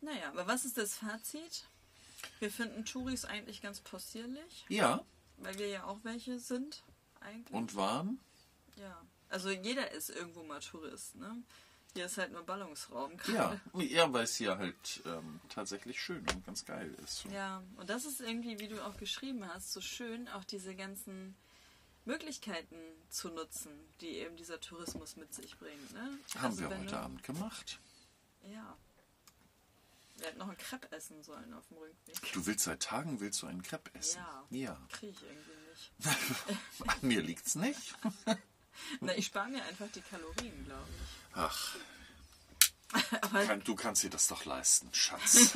[0.00, 1.64] Naja, aber was ist das Fazit?
[2.38, 5.04] Wir finden Touris eigentlich ganz possierlich, Ja,
[5.38, 6.82] weil wir ja auch welche sind,
[7.20, 7.52] eigentlich.
[7.54, 8.20] und waren?
[8.76, 9.00] Ja.
[9.28, 11.42] Also jeder ist irgendwo mal Tourist, ne?
[11.94, 13.84] Hier ist halt nur Ballungsraum Ja, gerade.
[13.84, 17.24] ja weil es hier halt ähm, tatsächlich schön und ganz geil ist.
[17.32, 21.36] Ja, und das ist irgendwie, wie du auch geschrieben hast, so schön, auch diese ganzen
[22.04, 22.76] Möglichkeiten
[23.08, 25.92] zu nutzen, die eben dieser Tourismus mit sich bringt.
[25.92, 26.18] Ne?
[26.36, 27.80] Haben Also wir heute du- Abend gemacht.
[28.52, 28.76] Ja.
[30.20, 32.32] Wir hätten noch einen Crepe essen sollen auf dem Rückweg.
[32.32, 34.20] Du willst seit Tagen willst du einen Crepe essen.
[34.50, 34.58] Ja.
[34.58, 34.86] Ja.
[34.90, 36.88] Kriege ich irgendwie nicht.
[36.88, 37.94] An mir liegt's nicht.
[39.00, 41.36] Na, ich spare mir einfach die Kalorien, glaube ich.
[41.36, 41.76] Ach,
[43.22, 45.54] Aber kann, du kannst dir das doch leisten, Schatz.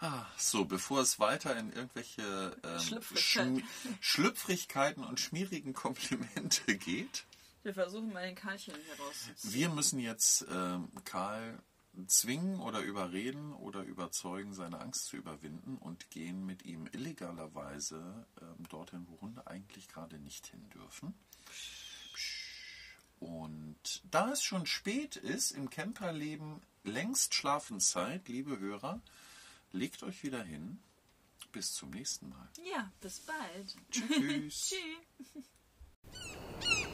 [0.00, 3.64] ah, so, bevor es weiter in irgendwelche ähm, Schlüpfrigkeiten.
[4.00, 7.24] Schlüpfrigkeiten und schmierigen Komplimente geht,
[7.66, 9.54] wir versuchen mal den Karlchen herauszuziehen.
[9.54, 11.58] Wir müssen jetzt ähm, Karl
[12.06, 18.68] zwingen oder überreden oder überzeugen, seine Angst zu überwinden und gehen mit ihm illegalerweise ähm,
[18.68, 21.14] dorthin, wo Hunde eigentlich gerade nicht hin dürfen.
[23.18, 29.00] Und da es schon spät ist, im Camperleben längst Schlafenszeit, liebe Hörer,
[29.72, 30.78] legt euch wieder hin.
[31.50, 32.48] Bis zum nächsten Mal.
[32.70, 33.76] Ja, bis bald.
[33.90, 34.74] Tschüss.
[36.12, 36.85] Tschüss.